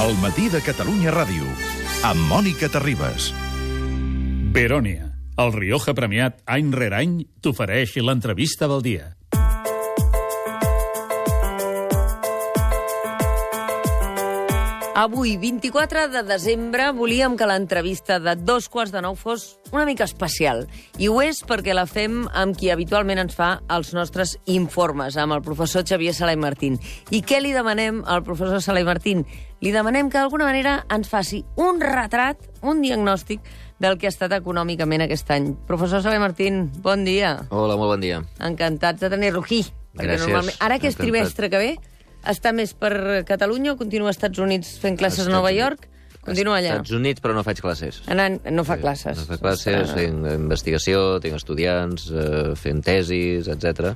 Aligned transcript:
El 0.00 0.14
matí 0.16 0.46
de 0.48 0.62
Catalunya 0.64 1.10
Ràdio, 1.12 1.44
amb 2.08 2.22
Mònica 2.30 2.70
Terribas. 2.72 3.26
Verònia, 4.56 5.10
el 5.44 5.52
Rioja 5.52 5.92
premiat 5.92 6.40
any 6.48 6.70
rere 6.72 7.02
any 7.02 7.18
t'ofereix 7.44 7.98
l'entrevista 8.00 8.70
del 8.70 8.80
dia. 8.86 9.10
Avui, 15.00 15.38
24 15.40 16.08
de 16.12 16.20
desembre, 16.28 16.90
volíem 16.92 17.36
que 17.36 17.46
l'entrevista 17.48 18.18
de 18.20 18.34
dos 18.36 18.66
quarts 18.68 18.92
de 18.92 19.00
nou 19.00 19.14
fos 19.16 19.58
una 19.70 19.86
mica 19.88 20.04
especial. 20.04 20.66
I 21.00 21.08
ho 21.08 21.22
és 21.24 21.40
perquè 21.40 21.72
la 21.72 21.86
fem 21.88 22.26
amb 22.36 22.56
qui 22.56 22.68
habitualment 22.68 23.22
ens 23.22 23.36
fa 23.36 23.62
els 23.72 23.94
nostres 23.96 24.34
informes, 24.44 25.16
amb 25.16 25.38
el 25.38 25.44
professor 25.46 25.86
Xavier 25.88 26.12
Salai 26.12 26.36
Martín. 26.36 26.76
I 27.08 27.22
què 27.24 27.40
li 27.40 27.54
demanem 27.56 28.02
al 28.04 28.24
professor 28.28 28.60
Salai 28.60 28.84
Martín? 28.84 29.24
Li 29.60 29.74
demanem 29.74 30.08
que 30.08 30.16
d'alguna 30.16 30.46
manera 30.48 30.78
ens 30.88 31.10
faci 31.10 31.42
un 31.60 31.82
retrat, 31.84 32.40
un 32.64 32.80
diagnòstic 32.80 33.44
del 33.80 33.98
que 34.00 34.08
ha 34.08 34.12
estat 34.12 34.32
econòmicament 34.32 35.04
aquest 35.04 35.28
any. 35.34 35.50
Professor 35.68 36.00
Salai 36.00 36.20
Martín, 36.22 36.70
bon 36.80 37.04
dia. 37.04 37.34
Hola, 37.52 37.76
molt 37.76 37.92
bon 37.94 38.00
dia. 38.04 38.22
Encantats 38.40 39.04
de 39.04 39.10
tenir-lo 39.12 39.44
aquí. 39.44 39.66
Gràcies. 39.92 40.24
Normalment... 40.24 40.56
Ara 40.64 40.80
que 40.80 40.88
és 40.88 40.96
Encantat. 40.96 41.04
trimestre 41.04 41.52
que 41.52 41.60
ve, 41.60 41.70
està 42.32 42.54
més 42.56 42.72
per 42.72 42.94
Catalunya 43.28 43.74
o 43.74 43.78
continua 43.80 44.08
als 44.08 44.16
Estats 44.16 44.40
Units 44.40 44.78
fent 44.80 44.96
classes 44.96 45.26
a 45.26 45.28
Estats 45.28 45.36
Nova. 45.36 45.52
York? 45.52 45.88
Continua 46.24 46.56
allà. 46.60 46.78
Estats 46.78 46.96
Units, 46.96 47.20
però 47.20 47.36
no 47.36 47.44
faig 47.44 47.60
classes. 47.60 48.02
Anant, 48.12 48.40
no 48.52 48.64
fa 48.64 48.80
classes. 48.80 49.20
No 49.20 49.28
faig 49.28 49.44
classes, 49.44 49.92
tinc 49.96 50.24
investigació, 50.38 51.20
tinc 51.20 51.36
estudiants, 51.36 52.08
eh, 52.12 52.50
fent 52.60 52.80
tesis, 52.84 53.48
etc. 53.48 53.92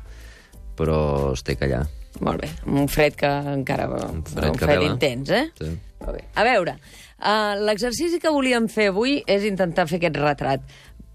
però 0.77 1.33
estic 1.33 1.65
allà. 1.65 1.87
Molt 2.23 2.45
bé, 2.45 2.51
un 2.71 2.87
fred 2.91 3.17
que 3.19 3.31
encara... 3.57 3.89
Un 4.07 4.23
fred 4.29 4.53
un 4.53 4.59
fred 4.61 4.85
intens, 4.87 5.33
eh? 5.35 5.49
Sí. 5.59 5.73
Molt 6.05 6.19
bé. 6.19 6.25
A 6.39 6.45
veure, 6.47 6.77
uh, 7.19 7.55
l'exercici 7.65 8.21
que 8.23 8.33
volíem 8.33 8.69
fer 8.71 8.91
avui 8.93 9.19
és 9.27 9.47
intentar 9.49 9.89
fer 9.91 9.99
aquest 9.99 10.21
retrat. 10.21 10.67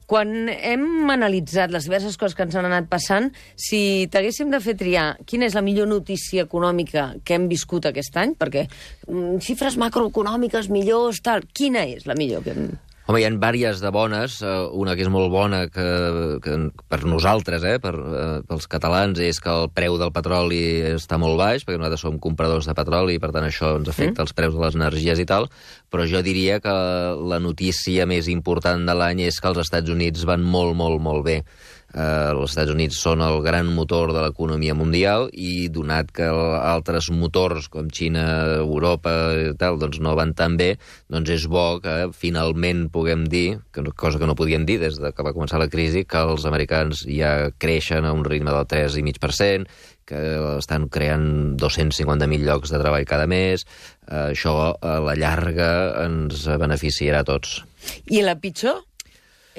Quan 0.09 0.50
hem 0.50 1.11
analitzat 1.14 1.70
les 1.70 1.86
diverses 1.86 2.17
coses 2.17 2.33
que 2.36 2.42
ens 2.47 2.55
han 2.58 2.66
anat 2.66 2.88
passant, 2.89 3.30
si 3.53 4.09
t'haguéssim 4.09 4.50
de 4.50 4.59
fer 4.64 4.73
triar 4.80 5.11
quina 5.30 5.45
és 5.45 5.53
la 5.53 5.61
millor 5.61 5.86
notícia 5.88 6.47
econòmica 6.47 7.11
que 7.23 7.38
hem 7.38 7.45
viscut 7.52 7.86
aquest 7.86 8.17
any, 8.17 8.33
perquè 8.39 8.66
mm, 8.66 9.38
xifres 9.45 9.77
macroeconòmiques 9.77 10.72
millors, 10.73 11.22
tal, 11.22 11.45
quina 11.53 11.86
és 11.86 12.09
la 12.09 12.17
millor 12.17 12.44
que 12.44 12.58
hem... 12.58 12.72
Home, 13.09 13.23
hi 13.23 13.25
ha 13.25 13.29
diverses 13.33 13.79
de 13.81 13.89
bones. 13.89 14.35
eh, 14.45 14.49
Una 14.77 14.93
que 14.93 15.02
és 15.02 15.09
molt 15.09 15.31
bona 15.33 15.63
que, 15.73 15.85
que 16.45 16.57
per 16.93 16.99
nosaltres, 17.09 17.63
eh, 17.65 17.79
per, 17.81 17.95
eh, 17.97 18.41
pels 18.45 18.67
catalans, 18.69 19.17
és 19.17 19.39
que 19.41 19.49
el 19.49 19.71
preu 19.73 19.97
del 19.97 20.11
petroli 20.13 20.59
està 20.91 21.17
molt 21.17 21.39
baix, 21.39 21.65
perquè 21.65 21.80
nosaltres 21.80 22.03
som 22.05 22.19
compradors 22.21 22.67
de 22.69 22.75
petroli 22.77 23.15
i, 23.17 23.19
per 23.23 23.31
tant, 23.33 23.47
això 23.47 23.71
ens 23.80 23.89
afecta 23.89 24.21
els 24.21 24.35
preus 24.37 24.53
de 24.53 24.61
les 24.61 24.77
energies 24.77 25.17
i 25.17 25.25
tal, 25.25 25.49
però 25.89 26.05
jo 26.05 26.21
diria 26.21 26.59
que 26.61 26.75
la 27.33 27.41
notícia 27.41 28.05
més 28.05 28.30
important 28.30 28.85
de 28.85 28.93
l'any 28.93 29.25
és 29.25 29.41
que 29.41 29.49
els 29.49 29.65
Estats 29.65 29.89
Units 29.89 30.30
van 30.30 30.45
molt, 30.45 30.77
molt, 30.77 31.02
molt 31.02 31.25
bé. 31.25 31.39
Eh, 31.90 32.32
els 32.32 32.52
Estats 32.52 32.70
Units 32.70 33.00
són 33.02 33.23
el 33.26 33.40
gran 33.42 33.72
motor 33.73 34.14
de 34.14 34.22
l'economia 34.22 34.76
mundial 34.78 35.28
i 35.34 35.70
donat 35.73 36.12
que 36.14 36.28
altres 36.30 37.09
motors 37.09 37.70
com 37.73 37.90
Xina, 37.90 38.26
Europa 38.59 39.14
i 39.34 39.54
tal, 39.58 39.80
doncs 39.82 39.98
no 40.04 40.14
van 40.20 40.36
tan 40.38 40.58
bé, 40.60 40.76
doncs 41.10 41.34
és 41.34 41.48
bo 41.50 41.80
que 41.82 42.12
finalment 42.14 42.88
puguem 42.94 43.26
dir, 43.32 43.60
que, 43.73 43.84
cosa 43.98 44.22
que 44.22 44.30
no 44.30 44.38
podíem 44.38 44.67
dir 44.70 44.78
des 44.84 45.00
de 45.02 45.14
que 45.16 45.26
va 45.26 45.34
començar 45.34 45.62
la 45.62 45.70
crisi, 45.72 46.06
que 46.06 46.22
els 46.30 46.45
americans 46.45 47.06
ja 47.10 47.50
creixen 47.58 48.06
a 48.06 48.14
un 48.14 48.26
ritme 48.28 48.54
del 48.54 48.70
3,5%, 48.70 49.66
que 50.10 50.20
estan 50.58 50.88
creant 50.90 51.58
250.000 51.62 52.45
llocs 52.45 52.73
de 52.73 52.82
treball 52.82 53.06
cada 53.06 53.28
mes. 53.30 53.66
Eh, 54.10 54.32
això 54.34 54.56
a 54.73 55.00
la 55.06 55.17
llarga 55.17 55.72
ens 56.06 56.48
beneficiarà 56.50 57.22
a 57.22 57.28
tots. 57.28 57.60
I 58.10 58.23
la 58.26 58.38
pitjor? 58.42 58.89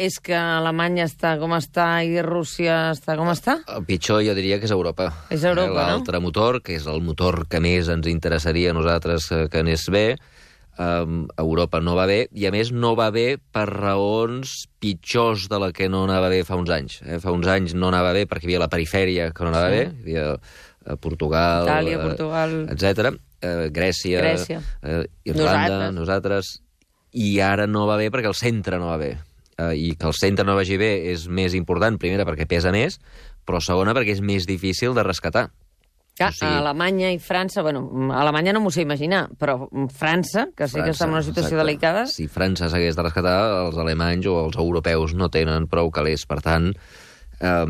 És 0.01 0.17
que 0.25 0.33
Alemanya 0.33 1.05
està 1.05 1.35
com 1.41 1.53
està 1.53 1.87
i 2.09 2.23
Rússia 2.25 2.91
està 2.95 3.19
com 3.21 3.29
està? 3.29 3.59
El 3.69 3.85
pitjor 3.85 4.23
jo 4.25 4.33
diria 4.39 4.57
que 4.59 4.65
és 4.65 4.73
Europa. 4.73 5.11
És 5.29 5.45
Europa, 5.45 5.69
Eh, 5.69 5.75
no? 5.75 5.89
L'altre 5.91 6.21
motor, 6.25 6.63
que 6.65 6.79
és 6.79 6.87
el 6.89 7.03
motor 7.05 7.43
que 7.53 7.61
més 7.61 7.89
ens 7.93 8.07
interessaria 8.09 8.71
a 8.71 8.77
nosaltres 8.77 9.31
eh, 9.33 9.43
que 9.53 9.61
anés 9.61 9.85
bé, 9.93 10.17
um, 10.81 11.27
Europa 11.37 11.83
no 11.85 11.95
va 11.99 12.07
bé, 12.09 12.29
i 12.33 12.47
a 12.49 12.53
més 12.55 12.71
no 12.73 12.95
va 12.97 13.11
bé 13.13 13.37
per 13.53 13.67
raons 13.69 14.55
pitjors 14.81 15.49
de 15.53 15.59
la 15.61 15.69
que 15.77 15.91
no 15.93 16.05
anava 16.09 16.31
bé 16.33 16.43
fa 16.49 16.57
uns 16.57 16.71
anys. 16.73 17.01
Eh? 17.05 17.19
Fa 17.21 17.35
uns 17.37 17.47
anys 17.53 17.75
no 17.77 17.89
anava 17.93 18.15
bé 18.17 18.25
perquè 18.31 18.47
hi 18.49 18.55
havia 18.55 18.65
la 18.65 18.71
perifèria 18.73 19.31
que 19.37 19.45
no 19.45 19.53
anava 19.53 19.69
Sí. 19.69 19.77
bé, 19.77 19.85
hi 19.85 20.17
havia 20.17 20.27
eh, 20.33 20.97
Portugal, 20.97 21.67
Itàlia, 21.69 21.99
eh, 21.99 22.05
Portugal. 22.09 22.57
etc. 22.73 23.13
Eh, 23.43 23.69
Grècia, 23.73 24.21
Grècia. 24.25 24.63
Eh, 24.83 25.05
Irlanda, 25.25 25.91
Nosaltres. 25.93 25.95
nosaltres. 26.01 26.63
I 27.13 27.41
ara 27.43 27.67
no 27.67 27.87
va 27.89 27.97
bé 27.99 28.09
perquè 28.11 28.29
el 28.31 28.35
centre 28.39 28.79
no 28.79 28.87
va 28.89 28.97
bé. 28.97 29.19
Eh, 29.61 29.75
I 29.77 29.95
que 29.99 30.07
el 30.09 30.15
centre 30.17 30.45
no 30.49 30.55
vagi 30.57 30.79
bé 30.81 31.11
és 31.13 31.27
més 31.29 31.53
important, 31.59 31.99
primera, 32.01 32.25
perquè 32.25 32.47
pesa 32.49 32.73
més, 32.73 32.97
però 33.45 33.61
segona, 33.61 33.93
perquè 33.97 34.15
és 34.17 34.23
més 34.25 34.47
difícil 34.49 34.95
de 34.97 35.03
rescatar. 35.05 35.51
Que 36.17 36.27
O 36.29 36.33
sigui- 36.33 36.51
a 36.53 36.59
Alemanya 36.61 37.11
i 37.15 37.19
França, 37.19 37.63
bueno, 37.65 37.85
a 38.13 38.21
Alemanya 38.21 38.53
no 38.53 38.61
m'ho 38.61 38.71
sé 38.71 38.83
imaginar, 38.83 39.29
però 39.41 39.69
França, 39.89 40.49
que 40.57 40.67
sí 40.69 40.81
que 40.83 40.91
està 40.93 41.07
en 41.07 41.15
una 41.15 41.23
situació 41.23 41.57
exacte. 41.57 41.65
delicada, 41.65 42.07
Si 42.07 42.27
França 42.29 42.69
s'hagués 42.69 42.97
de 42.97 43.03
rescatar, 43.03 43.37
els 43.67 43.79
alemanys 43.79 44.27
o 44.27 44.35
els 44.47 44.57
europeus 44.57 45.15
no 45.15 45.31
tenen 45.31 45.67
prou 45.67 45.91
calés. 45.91 46.27
Per 46.27 46.41
tant, 46.43 46.75
eh, 47.41 47.67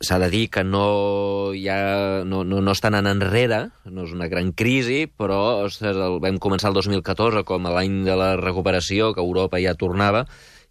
s'ha 0.00 0.18
de 0.18 0.30
dir 0.30 0.48
que 0.48 0.62
no, 0.64 1.52
hi 1.52 1.66
ha, 1.68 2.22
no, 2.24 2.44
no, 2.44 2.60
no 2.64 2.72
estan 2.72 2.94
anant 2.94 3.20
enrere, 3.20 3.70
no 3.84 4.04
és 4.06 4.12
una 4.16 4.28
gran 4.32 4.52
crisi, 4.56 5.04
però 5.10 5.64
ostres, 5.66 5.96
el, 5.96 6.20
vam 6.22 6.38
començar 6.40 6.70
el 6.70 6.74
2014 6.78 7.42
com 7.44 7.66
l'any 7.68 8.04
de 8.06 8.14
la 8.16 8.30
recuperació, 8.40 9.12
que 9.12 9.20
Europa 9.20 9.60
ja 9.60 9.74
tornava, 9.74 10.26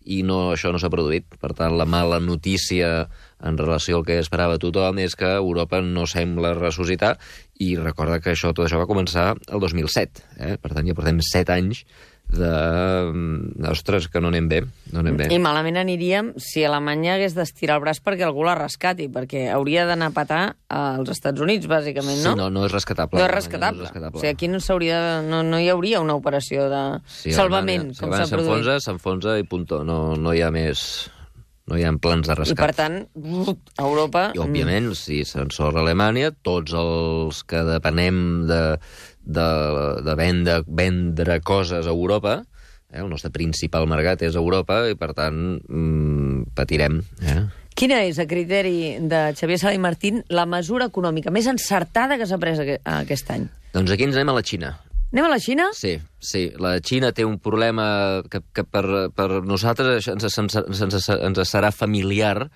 i 0.09 0.22
no, 0.25 0.40
això 0.53 0.72
no 0.74 0.81
s'ha 0.81 0.92
produït. 0.92 1.28
Per 1.42 1.52
tant, 1.58 1.78
la 1.78 1.88
mala 1.90 2.20
notícia 2.24 3.08
en 3.46 3.58
relació 3.59 4.00
al 4.00 4.06
que 4.08 4.20
esperava 4.20 4.59
tothom 4.62 5.00
és 5.03 5.16
que 5.20 5.30
Europa 5.38 5.81
no 5.86 6.08
sembla 6.09 6.56
ressuscitar 6.58 7.14
i 7.62 7.75
recorda 7.80 8.19
que 8.24 8.34
això 8.34 8.52
tot 8.53 8.66
això 8.66 8.81
va 8.81 8.90
començar 8.90 9.31
el 9.38 9.62
2007. 9.64 10.25
Eh? 10.40 10.56
Per 10.62 10.74
tant, 10.74 10.88
ja 10.88 10.98
portem 10.98 11.22
set 11.25 11.52
anys 11.53 11.86
de... 12.30 12.50
mm, 13.12 13.66
Ostres, 13.72 14.08
que 14.10 14.22
no 14.22 14.30
anem 14.30 14.48
bé. 14.50 14.62
No 14.94 15.02
anem 15.02 15.18
bé. 15.18 15.28
i 15.34 15.40
malament 15.42 15.78
aniríem 15.82 16.32
si 16.42 16.64
Alemanya 16.66 17.16
hagués 17.18 17.36
d'estirar 17.38 17.80
el 17.80 17.84
braç 17.84 18.02
perquè 18.06 18.26
algú 18.28 18.46
la 18.48 18.56
rescati, 18.58 19.10
perquè 19.12 19.48
hauria 19.54 19.86
d'anar 19.90 20.12
a 20.12 20.16
petar 20.16 20.42
als 20.70 21.10
Estats 21.16 21.42
Units, 21.42 21.68
bàsicament, 21.70 22.22
no? 22.24 22.34
Sí, 22.36 22.40
no, 22.42 22.50
no 22.54 22.66
és 22.70 22.74
rescatable. 22.76 23.20
No 23.20 23.26
és 23.26 23.34
rescatable. 23.34 23.84
No 23.84 23.88
és 23.88 23.92
rescatable. 23.92 24.18
O 24.18 24.22
sigui, 24.24 24.34
aquí 24.34 24.50
no, 24.52 24.62
s'hauria, 24.64 25.22
no, 25.26 25.44
no 25.44 25.60
hi 25.62 25.70
hauria 25.74 26.02
una 26.06 26.18
operació 26.20 26.70
de 26.72 26.84
Sí, 27.10 27.34
salvament, 27.36 27.90
Alemanya, 27.92 28.02
com 28.02 28.14
s'ha 28.18 28.28
produït. 28.32 28.50
S'enfonsa, 28.66 28.80
s'enfonsa 28.86 29.38
i 29.42 29.48
punto. 29.50 29.84
No, 29.84 30.16
no 30.18 30.34
hi 30.34 30.42
ha 30.46 30.52
més... 30.54 31.10
No 31.70 31.78
hi 31.78 31.84
ha 31.86 31.92
plans 32.02 32.26
de 32.26 32.34
I, 32.34 32.38
rescat. 32.40 32.58
per 32.58 32.74
tant, 32.74 32.96
a 33.78 33.84
Europa... 33.86 34.32
I, 34.34 34.40
òbviament, 34.42 34.88
si 34.98 35.20
s'ensorra 35.22 35.84
Alemanya, 35.84 36.32
tots 36.42 36.74
els 36.74 37.44
que 37.46 37.62
depenem 37.68 38.48
de, 38.50 38.80
de, 39.30 39.48
de 40.06 40.16
vendre, 40.18 40.60
vendre 40.68 41.40
coses 41.46 41.86
a 41.86 41.94
Europa, 41.94 42.40
eh, 42.90 43.00
el 43.04 43.10
nostre 43.12 43.30
principal 43.32 43.86
mercat 43.88 44.26
és 44.26 44.36
Europa, 44.40 44.82
i 44.90 44.98
per 45.00 45.14
tant 45.18 45.40
mm, 45.62 46.52
patirem. 46.58 47.00
Eh? 47.22 47.40
Quina 47.80 48.02
és, 48.04 48.18
a 48.20 48.26
criteri 48.28 48.98
de 49.08 49.22
Xavier 49.38 49.60
Sala 49.62 49.78
i 49.78 49.80
Martín, 49.80 50.24
la 50.34 50.44
mesura 50.50 50.90
econòmica 50.90 51.32
més 51.32 51.48
encertada 51.48 52.18
que 52.20 52.28
s'ha 52.28 52.40
pres 52.42 52.60
aqu- 52.60 52.80
aquest 53.00 53.30
any? 53.32 53.46
Doncs 53.72 53.94
aquí 53.94 54.08
ens 54.10 54.18
anem 54.18 54.34
a 54.34 54.40
la 54.40 54.44
Xina. 54.44 54.74
Anem 55.14 55.26
a 55.26 55.30
la 55.32 55.40
Xina? 55.42 55.70
Sí, 55.74 55.96
sí. 56.22 56.50
La 56.62 56.76
Xina 56.86 57.14
té 57.18 57.24
un 57.26 57.40
problema 57.42 58.22
que, 58.30 58.42
que 58.54 58.66
per, 58.66 58.84
per 59.16 59.30
nosaltres 59.48 60.10
ens, 60.12 60.28
ens, 60.28 60.58
ens, 60.60 61.00
ens 61.10 61.40
serà 61.50 61.72
familiar, 61.74 62.50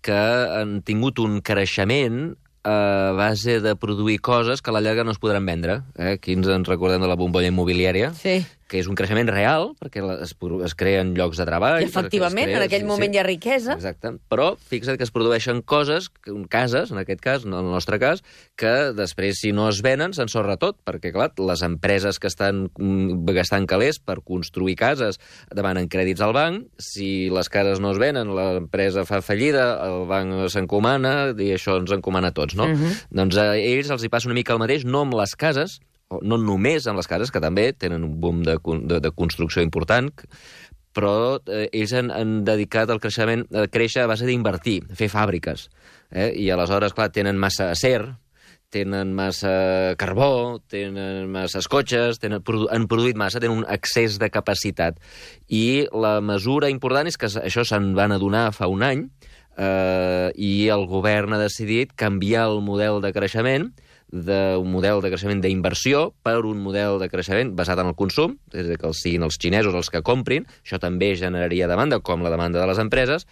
que 0.00 0.14
han 0.14 0.78
tingut 0.86 1.18
un 1.20 1.40
creixement 1.42 2.36
a 2.68 3.12
base 3.16 3.60
de 3.64 3.72
produir 3.80 4.20
coses 4.20 4.60
que 4.60 4.70
a 4.70 4.74
la 4.76 4.82
llarga 4.84 5.04
no 5.04 5.10
es 5.14 5.18
podran 5.22 5.46
vendre. 5.48 5.80
Eh? 5.96 6.12
Aquí 6.18 6.34
ens 6.36 6.48
en 6.52 6.66
recordem 6.68 7.00
de 7.00 7.08
la 7.08 7.16
bombolla 7.16 7.48
immobiliària, 7.48 8.12
Sí. 8.14 8.42
Que 8.68 8.78
és 8.82 8.88
un 8.90 8.96
creixement 8.98 9.30
real, 9.32 9.70
perquè 9.80 10.02
es, 10.20 10.34
es 10.36 10.74
creen 10.78 11.14
llocs 11.16 11.40
de 11.40 11.46
treball... 11.48 11.80
I 11.80 11.88
efectivament, 11.88 12.52
es 12.52 12.58
en 12.58 12.64
aquell 12.66 12.84
moment 12.88 13.14
hi 13.14 13.20
ha 13.20 13.24
riquesa. 13.24 13.78
Exacte. 13.78 14.12
Però 14.28 14.50
fixa't 14.68 14.98
que 15.00 15.06
es 15.08 15.12
produeixen 15.14 15.62
coses, 15.64 16.10
cases, 16.52 16.92
en 16.92 17.00
aquest 17.00 17.22
cas, 17.24 17.46
en 17.48 17.56
el 17.56 17.70
nostre 17.72 17.98
cas, 18.02 18.22
que 18.60 18.92
després, 18.96 19.40
si 19.40 19.54
no 19.56 19.70
es 19.72 19.80
venen, 19.84 20.12
s'ensorra 20.16 20.58
tot, 20.60 20.78
perquè, 20.84 21.14
clar, 21.16 21.30
les 21.40 21.64
empreses 21.64 22.20
que 22.20 22.28
estan 22.28 22.66
mm, 22.68 23.24
gastant 23.38 23.68
calés 23.70 24.02
per 24.04 24.20
construir 24.20 24.76
cases 24.78 25.16
demanen 25.54 25.88
crèdits 25.88 26.22
al 26.24 26.36
banc, 26.36 26.68
si 26.76 27.28
les 27.32 27.48
cases 27.52 27.80
no 27.80 27.94
es 27.96 28.00
venen, 28.02 28.34
l'empresa 28.36 29.06
fa 29.08 29.22
fallida, 29.24 29.70
el 29.88 30.04
banc 30.10 30.48
s'encomana, 30.52 31.32
i 31.32 31.54
això 31.56 31.80
ens 31.80 31.96
encomana 31.96 32.34
a 32.34 32.36
tots, 32.36 32.58
no? 32.58 32.68
Mhm. 32.68 33.04
Doncs 33.16 33.40
a 33.40 33.54
ells 33.56 33.88
els 33.96 34.04
hi 34.04 34.12
passa 34.12 34.28
una 34.28 34.36
mica 34.36 34.52
el 34.52 34.60
mateix, 34.60 34.84
no 34.84 35.06
amb 35.06 35.16
les 35.16 35.32
cases, 35.38 35.80
no 36.22 36.38
només 36.40 36.86
amb 36.86 37.00
les 37.00 37.08
cases, 37.10 37.32
que 37.32 37.42
també 37.42 37.72
tenen 37.72 38.06
un 38.06 38.16
boom 38.20 38.42
de, 38.46 38.56
de, 38.62 39.00
de 39.04 39.12
construcció 39.12 39.62
important, 39.64 40.10
però 40.96 41.38
eh, 41.46 41.66
ells 41.72 41.92
han, 41.94 42.12
han 42.14 42.38
dedicat 42.48 42.90
el 42.90 43.00
creixement 43.02 43.44
a 43.54 43.66
créixer 43.70 44.04
a 44.04 44.10
base 44.10 44.26
d'invertir, 44.26 44.80
fer 44.98 45.10
fàbriques. 45.12 45.68
Eh? 46.10 46.32
I 46.44 46.48
aleshores, 46.54 46.96
clar, 46.96 47.10
tenen 47.14 47.38
massa 47.38 47.70
acer, 47.74 48.00
tenen 48.72 49.14
massa 49.16 49.94
carbó, 50.00 50.60
tenen 50.68 51.30
masses 51.32 51.68
cotxes, 51.72 52.20
tenen, 52.20 52.42
han 52.44 52.88
produït 52.88 53.16
massa, 53.16 53.40
tenen 53.40 53.62
un 53.62 53.68
excés 53.68 54.18
de 54.20 54.28
capacitat. 54.32 54.98
I 55.48 55.88
la 55.92 56.18
mesura 56.24 56.72
important 56.72 57.08
és 57.08 57.16
que 57.20 57.30
això 57.40 57.64
se'n 57.64 57.94
van 57.96 58.12
adonar 58.16 58.50
fa 58.56 58.68
un 58.68 58.84
any 58.84 59.06
eh, 59.56 60.28
i 60.36 60.68
el 60.72 60.84
govern 60.90 61.36
ha 61.36 61.42
decidit 61.42 61.94
canviar 61.96 62.48
el 62.52 62.60
model 62.64 63.00
de 63.04 63.12
creixement 63.16 63.70
d'un 64.08 64.70
model 64.72 65.02
de 65.04 65.10
creixement 65.12 65.42
d'inversió 65.44 66.08
per 66.24 66.38
un 66.48 66.62
model 66.64 66.96
de 67.02 67.10
creixement 67.12 67.52
basat 67.56 67.82
en 67.82 67.90
el 67.90 67.96
consum, 67.98 68.38
és 68.54 68.64
a 68.64 68.70
dir, 68.70 68.78
que 68.80 68.88
els 68.88 69.02
siguin 69.04 69.26
els 69.26 69.36
xinesos 69.36 69.76
els 69.76 69.92
que 69.92 70.02
comprin, 70.02 70.48
això 70.64 70.80
també 70.80 71.12
generaria 71.16 71.68
demanda, 71.68 72.00
com 72.00 72.24
la 72.24 72.32
demanda 72.32 72.60
de 72.60 72.68
les 72.70 72.80
empreses, 72.80 73.26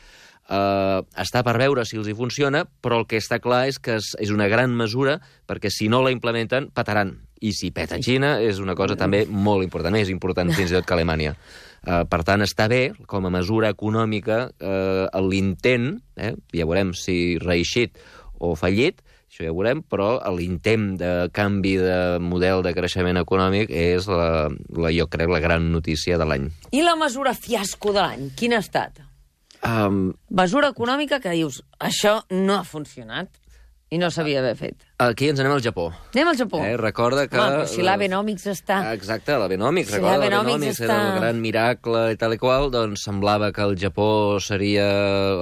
eh, 0.49 1.01
està 1.23 1.43
per 1.47 1.57
veure 1.59 1.85
si 1.89 1.99
els 2.01 2.09
hi 2.09 2.17
funciona, 2.17 2.65
però 2.83 3.01
el 3.01 3.07
que 3.09 3.21
està 3.23 3.41
clar 3.43 3.67
és 3.71 3.79
que 3.81 3.97
és, 4.01 4.13
és 4.21 4.33
una 4.35 4.49
gran 4.53 4.75
mesura, 4.77 5.19
perquè 5.49 5.73
si 5.73 5.89
no 5.89 6.03
la 6.05 6.13
implementen, 6.15 6.71
petaran. 6.75 7.17
I 7.45 7.51
si 7.53 7.69
peta 7.69 7.99
Xina 8.01 8.39
és 8.41 8.63
una 8.65 8.73
cosa 8.75 8.95
també 8.97 9.27
molt 9.29 9.61
important, 9.65 9.93
més 9.93 10.09
important 10.09 10.49
fins 10.57 10.71
i 10.73 10.77
tot 10.79 10.87
que 10.89 10.95
Alemanya. 10.97 11.35
Uh, 11.87 12.01
per 12.09 12.23
tant, 12.25 12.41
està 12.43 12.65
bé, 12.67 12.95
com 13.07 13.29
a 13.29 13.31
mesura 13.31 13.69
econòmica, 13.75 14.39
uh, 14.57 15.21
l'intent, 15.21 15.99
eh, 16.17 16.33
ja 16.57 16.65
veurem 16.65 16.95
si 16.97 17.37
reeixit 17.43 18.01
o 18.41 18.55
fallit, 18.57 19.05
això 19.31 19.45
ja 19.45 19.53
ho 19.53 19.57
veurem, 19.59 19.83
però 19.83 20.21
l'intent 20.37 20.97
de 21.01 21.11
canvi 21.37 21.77
de 21.83 22.19
model 22.23 22.63
de 22.65 22.73
creixement 22.77 23.19
econòmic 23.21 23.71
és, 23.71 24.07
la, 24.09 24.49
la, 24.77 24.93
jo 24.95 25.07
crec, 25.13 25.29
la 25.29 25.41
gran 25.45 25.71
notícia 25.73 26.17
de 26.19 26.25
l'any. 26.29 26.47
I 26.73 26.83
la 26.87 26.95
mesura 26.97 27.35
fiasco 27.35 27.93
de 27.93 28.01
l'any, 28.05 28.31
quina 28.39 28.57
ha 28.61 28.65
estat? 28.65 29.03
Um, 29.67 30.13
Mesura 30.31 30.69
econòmica 30.71 31.19
que 31.21 31.33
dius, 31.35 31.63
això 31.83 32.21
no 32.31 32.55
ha 32.61 32.63
funcionat 32.65 33.29
i 33.91 33.99
no 34.03 34.09
s'havia 34.11 34.41
d'haver 34.43 34.57
fet. 34.59 34.85
aquí 34.99 35.29
ens 35.31 35.39
anem 35.41 35.53
al 35.55 35.63
Japó. 35.63 35.89
Anem 36.15 36.29
al 36.33 36.37
Japó. 36.39 36.59
Eh, 36.65 36.77
recorda 36.77 37.27
que... 37.31 37.39
Home, 37.39 37.67
si 37.71 37.83
l'Abenomics 37.87 38.47
està... 38.51 38.81
Exacte, 38.95 39.37
l'Abenomics, 39.39 39.91
Si 39.93 39.97
recorda, 40.01 40.17
l'Abenomics 40.19 40.81
està- 40.81 40.85
era 40.89 41.13
el 41.15 41.21
gran 41.21 41.41
miracle 41.41 42.03
i 42.13 42.19
tal 42.19 42.35
i 42.35 42.39
qual, 42.43 42.69
doncs 42.75 43.05
semblava 43.07 43.53
que 43.55 43.63
el 43.63 43.77
Japó 43.79 44.39
seria 44.43 44.87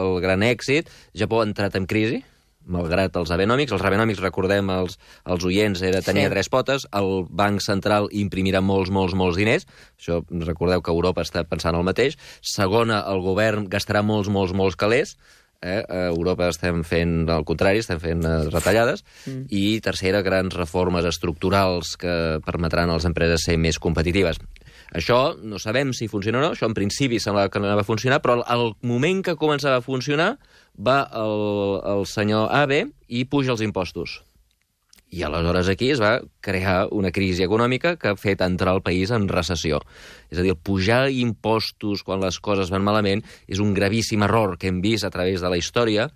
el 0.05 0.21
gran 0.25 0.45
èxit. 0.45 0.89
Japó 1.17 1.41
ha 1.41 1.49
entrat 1.49 1.77
en 1.81 1.87
crisi, 1.89 2.21
malgrat 2.67 3.17
els 3.17 3.31
Abenomics. 3.35 3.73
Els 3.73 3.83
Abenomics, 3.85 4.21
recordem, 4.23 4.71
els, 4.71 4.99
els 5.27 5.45
oients, 5.45 5.83
era, 5.83 6.01
tenia 6.03 6.29
Sí. 6.29 6.35
tres 6.35 6.49
potes. 6.49 6.87
El 6.93 7.27
Banc 7.31 7.61
Central 7.61 8.09
imprimirà 8.13 8.61
molts, 8.61 8.91
molts, 8.91 9.15
molts 9.15 9.37
diners. 9.37 9.67
Això, 9.99 10.25
recordeu 10.45 10.83
que 10.83 10.91
Europa 10.91 11.23
està 11.23 11.45
pensant 11.45 11.75
el 11.77 11.85
mateix. 11.85 12.17
Segona, 12.41 13.05
el 13.09 13.21
govern 13.21 13.69
gastarà 13.69 14.03
molts, 14.03 14.29
molts, 14.29 14.53
molts 14.53 14.77
calés. 14.77 15.17
Eh? 15.65 15.81
A 15.89 16.09
Europa 16.11 16.49
estem 16.53 16.83
fent 16.85 17.29
el 17.33 17.45
contrari, 17.49 17.79
estem 17.81 17.99
fent 17.99 18.25
eh, 18.29 18.51
retallades. 18.53 19.03
Mm. 19.25 19.47
I 19.49 19.81
tercera, 19.81 20.21
grans 20.21 20.53
reformes 20.53 21.07
estructurals 21.09 21.97
que 21.97 22.39
permetran 22.45 22.91
a 22.91 22.99
les 22.99 23.07
empreses 23.09 23.47
ser 23.47 23.57
més 23.57 23.79
competitives. 23.81 24.37
Això 24.93 25.35
no 25.41 25.59
sabem 25.63 25.93
si 25.97 26.09
funciona 26.11 26.41
o 26.41 26.43
no, 26.43 26.53
això 26.53 26.69
en 26.69 26.77
principi 26.77 27.21
semblava 27.23 27.51
que 27.51 27.63
no 27.63 27.71
anava 27.71 27.87
a 27.87 27.89
funcionar, 27.89 28.21
però 28.23 28.43
al, 28.43 28.75
moment 28.83 29.23
que 29.25 29.39
començava 29.41 29.81
a 29.81 29.85
funcionar 29.85 30.35
va 30.77 31.05
el, 31.15 31.35
el 31.95 32.07
senyor 32.11 32.51
Abe 32.53 32.85
i 33.09 33.25
puja 33.25 33.55
els 33.55 33.65
impostos. 33.65 34.21
I 35.15 35.23
aleshores 35.23 35.69
aquí 35.71 35.93
es 35.95 36.01
va 36.03 36.17
crear 36.43 36.89
una 36.91 37.13
crisi 37.15 37.45
econòmica 37.45 37.95
que 38.01 38.11
ha 38.11 38.19
fet 38.19 38.41
entrar 38.43 38.73
el 38.75 38.83
país 38.83 39.13
en 39.15 39.29
recessió. 39.31 39.79
És 40.33 40.41
a 40.41 40.43
dir, 40.43 40.57
pujar 40.59 41.07
impostos 41.15 42.03
quan 42.03 42.23
les 42.25 42.41
coses 42.43 42.73
van 42.75 42.83
malament 42.83 43.23
és 43.47 43.63
un 43.63 43.77
gravíssim 43.77 44.25
error 44.27 44.57
que 44.59 44.73
hem 44.73 44.81
vist 44.83 45.07
a 45.07 45.13
través 45.15 45.45
de 45.45 45.53
la 45.53 45.61
història 45.61 46.09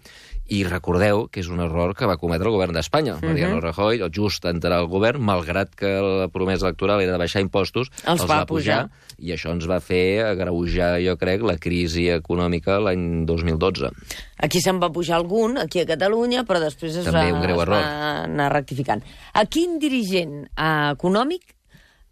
i 0.49 0.63
recordeu 0.65 1.27
que 1.29 1.43
és 1.43 1.49
un 1.53 1.61
error 1.61 1.93
que 1.95 2.07
va 2.09 2.17
cometre 2.17 2.49
el 2.49 2.55
govern 2.55 2.73
d'Espanya. 2.73 3.19
Mariano 3.21 3.61
Rajoy, 3.61 4.01
just 4.15 4.47
entrar 4.49 4.79
al 4.79 4.87
govern, 4.89 5.21
malgrat 5.21 5.75
que 5.77 5.91
la 6.01 6.29
promesa 6.33 6.65
electoral 6.67 7.03
era 7.05 7.13
de 7.13 7.19
baixar 7.21 7.43
impostos, 7.45 7.91
Els 8.09 8.25
va 8.29 8.47
pujar. 8.49 8.87
i 9.19 9.33
això 9.35 9.51
ens 9.53 9.67
va 9.69 9.81
fer 9.85 10.23
agreujar, 10.25 11.01
jo 11.05 11.17
crec, 11.21 11.43
la 11.43 11.59
crisi 11.59 12.07
econòmica 12.15 12.79
l'any 12.81 13.27
2012. 13.27 13.91
Aquí 14.39 14.61
se'n 14.65 14.79
va 14.81 14.89
pujar 14.95 15.17
algun, 15.19 15.59
aquí 15.59 15.81
a 15.83 15.87
Catalunya, 15.87 16.45
però 16.49 16.61
després 16.63 16.97
es, 16.97 17.05
També 17.05 17.27
va, 17.31 17.37
un 17.37 17.43
greu 17.45 17.57
es 17.61 17.63
error. 17.67 17.77
va 17.83 18.25
anar 18.25 18.49
rectificant. 18.53 19.03
A 19.35 19.45
quin 19.45 19.79
dirigent 19.79 20.47
eh, 20.57 20.93
econòmic 20.95 21.55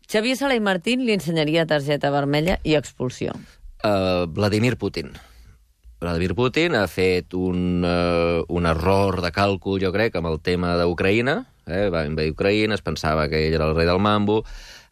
Xavier 0.07 0.37
Sala 0.39 0.55
i 0.55 0.61
Martín 0.61 1.01
li 1.07 1.15
ensenyaria 1.17 1.65
targeta 1.67 2.11
vermella 2.15 2.59
i 2.63 2.77
expulsió? 2.79 3.33
Uh, 3.83 4.27
Vladimir 4.31 4.77
Putin. 4.77 5.11
Vladimir 5.99 6.35
Putin 6.37 6.75
ha 6.77 6.85
fet 6.93 7.33
un, 7.33 7.81
uh, 7.81 8.45
un 8.53 8.67
error 8.69 9.23
de 9.25 9.31
càlcul, 9.33 9.81
jo 9.81 9.93
crec, 9.95 10.19
amb 10.19 10.29
el 10.29 10.41
tema 10.45 10.75
d'Ucraïna. 10.77 11.39
Eh? 11.67 11.87
Va 11.91 12.05
invadir 12.07 12.35
Ucraïna, 12.35 12.77
es 12.77 12.85
pensava 12.85 13.25
que 13.33 13.47
ell 13.47 13.57
era 13.57 13.71
el 13.71 13.77
rei 13.79 13.89
del 13.89 14.03
mambo. 14.03 14.43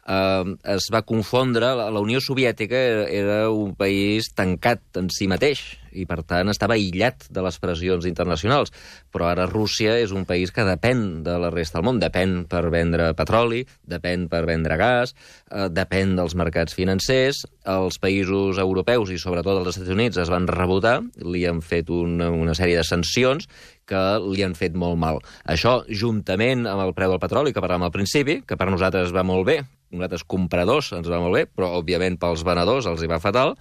Uh, 0.04 0.58
es 0.68 0.90
va 0.92 1.00
confondre, 1.08 1.70
la, 1.78 1.86
la 1.88 2.00
Unió 2.04 2.20
Soviètica 2.20 2.76
era, 2.76 3.06
era 3.08 3.38
un 3.48 3.72
país 3.78 4.28
tancat 4.36 5.00
en 5.00 5.08
si 5.08 5.24
mateix 5.30 5.62
i, 5.94 6.04
per 6.08 6.20
tant, 6.26 6.50
estava 6.50 6.76
aïllat 6.76 7.28
de 7.32 7.42
les 7.44 7.56
pressions 7.62 8.04
internacionals. 8.08 8.72
Però 9.14 9.28
ara 9.30 9.46
Rússia 9.48 9.94
és 10.02 10.12
un 10.12 10.26
país 10.28 10.52
que 10.52 10.66
depèn 10.66 11.22
de 11.26 11.36
la 11.40 11.50
resta 11.54 11.78
del 11.78 11.86
món. 11.88 12.00
Depèn 12.02 12.42
per 12.50 12.66
vendre 12.74 13.12
petroli, 13.16 13.62
depèn 13.88 14.26
per 14.32 14.42
vendre 14.48 14.76
gas, 14.80 15.14
eh, 15.50 15.68
depèn 15.72 16.16
dels 16.18 16.34
mercats 16.36 16.76
financers. 16.76 17.44
Els 17.64 18.00
països 18.02 18.58
europeus 18.60 19.14
i 19.14 19.20
sobretot 19.20 19.62
els 19.62 19.72
Estats 19.72 19.94
Units 19.94 20.20
es 20.20 20.32
van 20.32 20.48
rebotar, 20.50 20.98
li 21.22 21.46
han 21.48 21.62
fet 21.64 21.88
una, 21.94 22.28
una 22.34 22.58
sèrie 22.58 22.76
de 22.76 22.84
sancions 22.84 23.48
que 23.88 24.02
li 24.24 24.42
han 24.44 24.56
fet 24.56 24.76
molt 24.76 24.98
mal. 25.00 25.20
Això, 25.44 25.82
juntament 25.88 26.66
amb 26.66 26.86
el 26.86 26.94
preu 26.96 27.12
del 27.14 27.22
petroli, 27.22 27.52
que 27.52 27.62
parlàvem 27.62 27.86
al 27.86 27.94
principi, 27.94 28.40
que 28.48 28.56
per 28.56 28.70
nosaltres 28.72 29.12
va 29.12 29.24
molt 29.26 29.44
bé, 29.48 29.58
nosaltres 29.94 30.26
compradors 30.26 30.92
ens 30.96 31.08
va 31.10 31.22
molt 31.22 31.38
bé, 31.38 31.46
però 31.46 31.72
òbviament 31.80 32.18
pels 32.20 32.44
venedors 32.46 32.88
els 32.90 33.02
hi 33.02 33.10
va 33.10 33.20
fatal, 33.22 33.54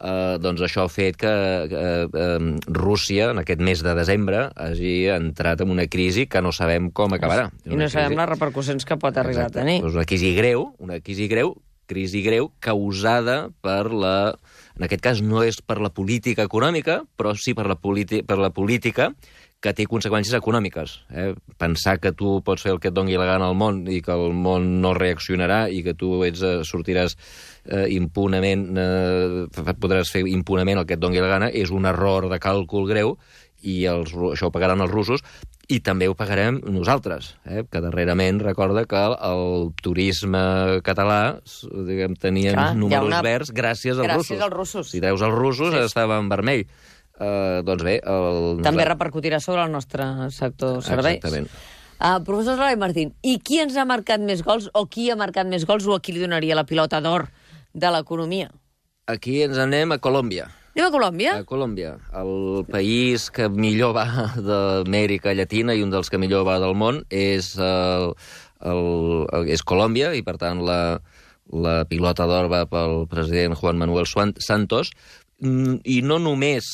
eh, 0.00 0.36
doncs 0.42 0.62
això 0.66 0.86
ha 0.86 0.92
fet 0.92 1.18
que 1.20 1.30
eh, 1.30 2.04
eh, 2.06 2.50
Rússia, 2.80 3.30
en 3.34 3.42
aquest 3.42 3.62
mes 3.64 3.82
de 3.84 3.94
desembre, 3.98 4.46
hagi 4.56 4.94
entrat 5.14 5.64
en 5.64 5.74
una 5.74 5.86
crisi 5.90 6.26
que 6.30 6.42
no 6.44 6.54
sabem 6.56 6.90
com 6.90 7.16
acabarà. 7.16 7.50
I 7.66 7.78
no 7.78 7.90
sabem 7.92 8.16
les 8.18 8.30
repercussions 8.32 8.86
que 8.88 8.98
pot 9.00 9.16
arribar 9.16 9.48
Exacte. 9.48 9.60
a 9.60 9.64
tenir. 9.64 9.80
Doncs 9.84 9.98
una 10.00 10.08
crisi 10.08 10.34
greu, 10.36 10.70
una 10.80 11.00
crisi 11.04 11.28
greu, 11.30 11.54
crisi 11.90 12.24
greu 12.26 12.52
causada 12.62 13.48
per 13.64 13.84
la... 13.90 14.16
En 14.80 14.86
aquest 14.86 15.02
cas 15.04 15.18
no 15.20 15.42
és 15.44 15.58
per 15.60 15.76
la 15.84 15.90
política 15.92 16.46
econòmica, 16.48 17.02
però 17.20 17.34
sí 17.36 17.52
per 17.52 17.66
la, 17.68 17.76
per 17.76 18.38
la 18.40 18.48
política 18.48 19.10
que 19.60 19.74
té 19.76 19.84
conseqüències 19.84 20.32
econòmiques. 20.38 20.94
Eh? 21.12 21.34
Pensar 21.60 21.98
que 22.00 22.14
tu 22.16 22.38
pots 22.40 22.64
fer 22.64 22.72
el 22.72 22.80
que 22.80 22.88
et 22.88 22.96
doni 22.96 23.18
la 23.20 23.26
gana 23.28 23.50
al 23.50 23.58
món 23.60 23.82
i 23.92 24.00
que 24.00 24.16
el 24.16 24.32
món 24.32 24.70
no 24.80 24.94
reaccionarà 24.96 25.66
i 25.68 25.82
que 25.84 25.92
tu 25.92 26.22
ets, 26.24 26.40
eh, 26.40 26.54
sortiràs 26.64 27.18
eh, 27.66 27.90
impunament, 27.92 28.64
eh, 28.80 29.74
podràs 29.84 30.14
fer 30.16 30.24
impunament 30.32 30.80
el 30.80 30.88
que 30.88 30.96
et 30.96 31.04
doni 31.04 31.20
la 31.20 31.28
gana, 31.28 31.52
és 31.52 31.68
un 31.76 31.84
error 31.84 32.30
de 32.32 32.40
càlcul 32.40 32.88
greu 32.88 33.18
i 33.60 33.82
els, 33.84 34.16
això 34.32 34.48
ho 34.48 34.54
pagaran 34.54 34.80
els 34.80 34.96
russos 34.96 35.20
i 35.70 35.78
també 35.86 36.08
ho 36.10 36.14
pagarem 36.18 36.58
nosaltres, 36.66 37.36
eh? 37.46 37.62
que 37.70 37.80
darrerament 37.80 38.40
recorda 38.42 38.82
que 38.90 38.98
el 38.98 39.70
turisme 39.80 40.40
català 40.82 41.38
diguem, 41.86 42.16
tenia 42.18 42.52
Clar, 42.56 42.70
números 42.76 43.06
una- 43.06 43.22
verds 43.22 43.52
gràcies 43.54 43.94
als 43.98 44.06
Gràcies 44.08 44.16
russos. 44.16 44.40
als 44.42 44.54
russos. 44.56 44.90
Si 44.90 45.00
treus 45.00 45.22
els 45.22 45.34
russos, 45.34 45.74
Sí. 45.74 45.84
estava 45.86 46.18
en 46.18 46.28
vermell. 46.28 46.66
Uh, 47.20 47.60
doncs 47.62 47.82
bé... 47.84 47.98
El, 48.02 48.62
També 48.64 48.84
repercutirà 48.88 49.38
sobre 49.44 49.62
el 49.62 49.70
nostre 49.70 50.04
sector 50.32 50.82
serveis. 50.82 51.18
Exactament. 51.20 51.48
Uh, 52.00 52.16
professor 52.24 52.56
Sala 52.56 52.72
i 52.72 52.78
Martín, 52.80 53.10
i 53.22 53.38
qui 53.44 53.58
ens 53.60 53.76
ha 53.76 53.84
marcat 53.84 54.20
més 54.24 54.40
gols, 54.42 54.70
o 54.72 54.86
qui 54.88 55.10
ha 55.12 55.16
marcat 55.20 55.46
més 55.46 55.66
gols, 55.68 55.84
o 55.86 55.94
a 55.94 56.00
qui 56.00 56.14
li 56.16 56.20
donaria 56.22 56.56
la 56.56 56.64
pilota 56.64 56.98
d'or 57.04 57.28
de 57.74 57.90
l'economia? 57.92 58.48
Aquí 59.06 59.42
ens 59.44 59.58
anem 59.60 59.92
a 59.92 59.98
Colòmbia. 60.00 60.48
Anem 60.70 60.86
a 60.86 60.92
Colòmbia? 60.94 61.32
A 61.40 61.46
Colòmbia, 61.48 61.94
el 62.20 62.34
país 62.70 63.28
que 63.34 63.48
millor 63.50 63.96
va 63.96 64.06
d'Amèrica 64.48 65.34
Llatina 65.34 65.74
i 65.74 65.82
un 65.82 65.90
dels 65.90 66.10
que 66.10 66.20
millor 66.22 66.46
va 66.46 66.60
del 66.62 66.76
món 66.78 67.02
és, 67.10 67.56
el, 67.58 68.12
el, 68.70 68.84
és 69.50 69.66
Colòmbia, 69.66 70.14
i 70.14 70.22
per 70.22 70.36
tant 70.38 70.62
la, 70.66 71.00
la 71.50 71.80
pilota 71.90 72.28
d'or 72.30 72.52
va 72.52 72.66
pel 72.70 73.04
president 73.10 73.58
Juan 73.58 73.82
Manuel 73.82 74.06
Santos, 74.06 74.94
Mm, 75.40 75.80
i 75.88 76.00
no 76.04 76.18
només 76.20 76.66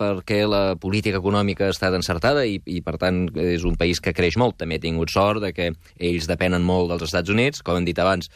perquè 0.00 0.42
la 0.48 0.76
política 0.80 1.18
econòmica 1.20 1.66
ha 1.66 1.74
estat 1.74 1.94
encertada 1.96 2.46
i, 2.48 2.58
i, 2.68 2.80
per 2.84 2.96
tant, 3.00 3.26
és 3.40 3.66
un 3.68 3.76
país 3.80 4.00
que 4.00 4.14
creix 4.16 4.36
molt. 4.40 4.56
També 4.60 4.78
ha 4.78 4.82
tingut 4.82 5.12
sort 5.12 5.42
de 5.44 5.50
que 5.56 5.70
ells 5.96 6.28
depenen 6.28 6.64
molt 6.64 6.88
dels 6.92 7.04
Estats 7.08 7.32
Units, 7.32 7.60
com 7.64 7.76
hem 7.76 7.88
dit 7.88 8.00
abans, 8.00 8.30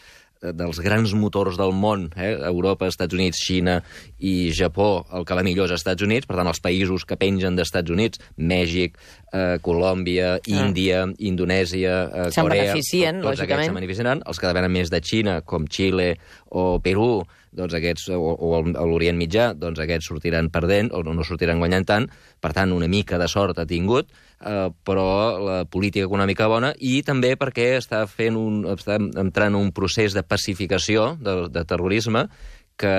dels 0.52 0.80
grans 0.84 1.14
motors 1.16 1.56
del 1.56 1.72
món, 1.72 2.10
eh? 2.16 2.34
Europa, 2.50 2.88
Estats 2.90 3.14
Units, 3.16 3.40
Xina 3.40 3.78
i 4.18 4.50
Japó, 4.52 5.06
el 5.14 5.24
que 5.24 5.36
va 5.38 5.44
millor 5.46 5.70
és 5.70 5.78
Estats 5.78 6.04
Units, 6.04 6.28
per 6.28 6.36
tant, 6.36 6.50
els 6.50 6.60
països 6.64 7.06
que 7.08 7.18
pengen 7.20 7.56
d'Estats 7.56 7.90
Units, 7.90 8.20
Mèxic, 8.36 8.98
eh, 9.32 9.56
Colòmbia, 9.64 10.38
Índia, 10.46 11.06
Indonèsia, 11.18 11.94
eh, 12.04 12.28
Se'n 12.34 12.48
Corea... 12.48 12.68
beneficien, 12.68 13.22
tots 13.22 13.40
lògicament. 13.40 13.72
aquests 13.78 14.02
se'n. 14.02 14.26
Els 14.26 14.42
que 14.42 14.50
depenen 14.50 14.76
més 14.76 14.92
de 14.92 15.00
Xina, 15.00 15.40
com 15.46 15.66
Xile 15.70 16.14
o 16.50 16.78
Perú, 16.84 17.24
doncs 17.54 17.74
aquests, 17.78 18.08
o, 18.10 18.34
o 18.34 18.86
l'Orient 18.88 19.18
Mitjà, 19.18 19.52
doncs 19.54 19.80
aquests 19.82 20.10
sortiran 20.10 20.50
perdent 20.50 20.90
o 20.92 21.02
no 21.06 21.24
sortiran 21.26 21.62
guanyant 21.62 21.86
tant. 21.86 22.08
Per 22.42 22.52
tant, 22.52 22.74
una 22.74 22.90
mica 22.90 23.18
de 23.20 23.28
sort 23.30 23.58
ha 23.58 23.66
tingut. 23.66 24.10
Eh, 24.44 24.68
però 24.84 25.06
la 25.40 25.58
política 25.64 26.06
econòmica 26.06 26.48
bona, 26.50 26.74
i 26.78 27.00
també 27.06 27.34
perquè 27.40 27.72
està 27.78 28.04
fent 28.10 28.36
un, 28.38 28.62
està 28.74 28.98
entrant 29.00 29.54
en 29.54 29.60
un 29.60 29.72
procés 29.76 30.14
de 30.16 30.22
pacificació 30.22 31.14
de, 31.20 31.36
de 31.52 31.64
terrorisme 31.68 32.28
que 32.76 32.94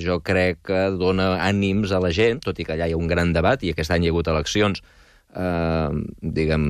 jo 0.00 0.20
crec 0.24 0.62
que 0.70 0.80
dona 0.96 1.34
ànims 1.44 1.92
a 1.92 2.00
la 2.00 2.12
gent, 2.16 2.40
tot 2.44 2.58
i 2.58 2.64
que 2.64 2.74
allà 2.76 2.88
hi 2.88 2.96
ha 2.96 3.00
un 3.00 3.10
gran 3.10 3.34
debat, 3.36 3.62
i 3.62 3.74
aquest 3.74 3.92
any 3.92 4.06
hi 4.06 4.10
ha 4.10 4.14
hagut 4.14 4.30
eleccions, 4.32 4.80
eh, 5.36 5.90
diguem, 6.22 6.66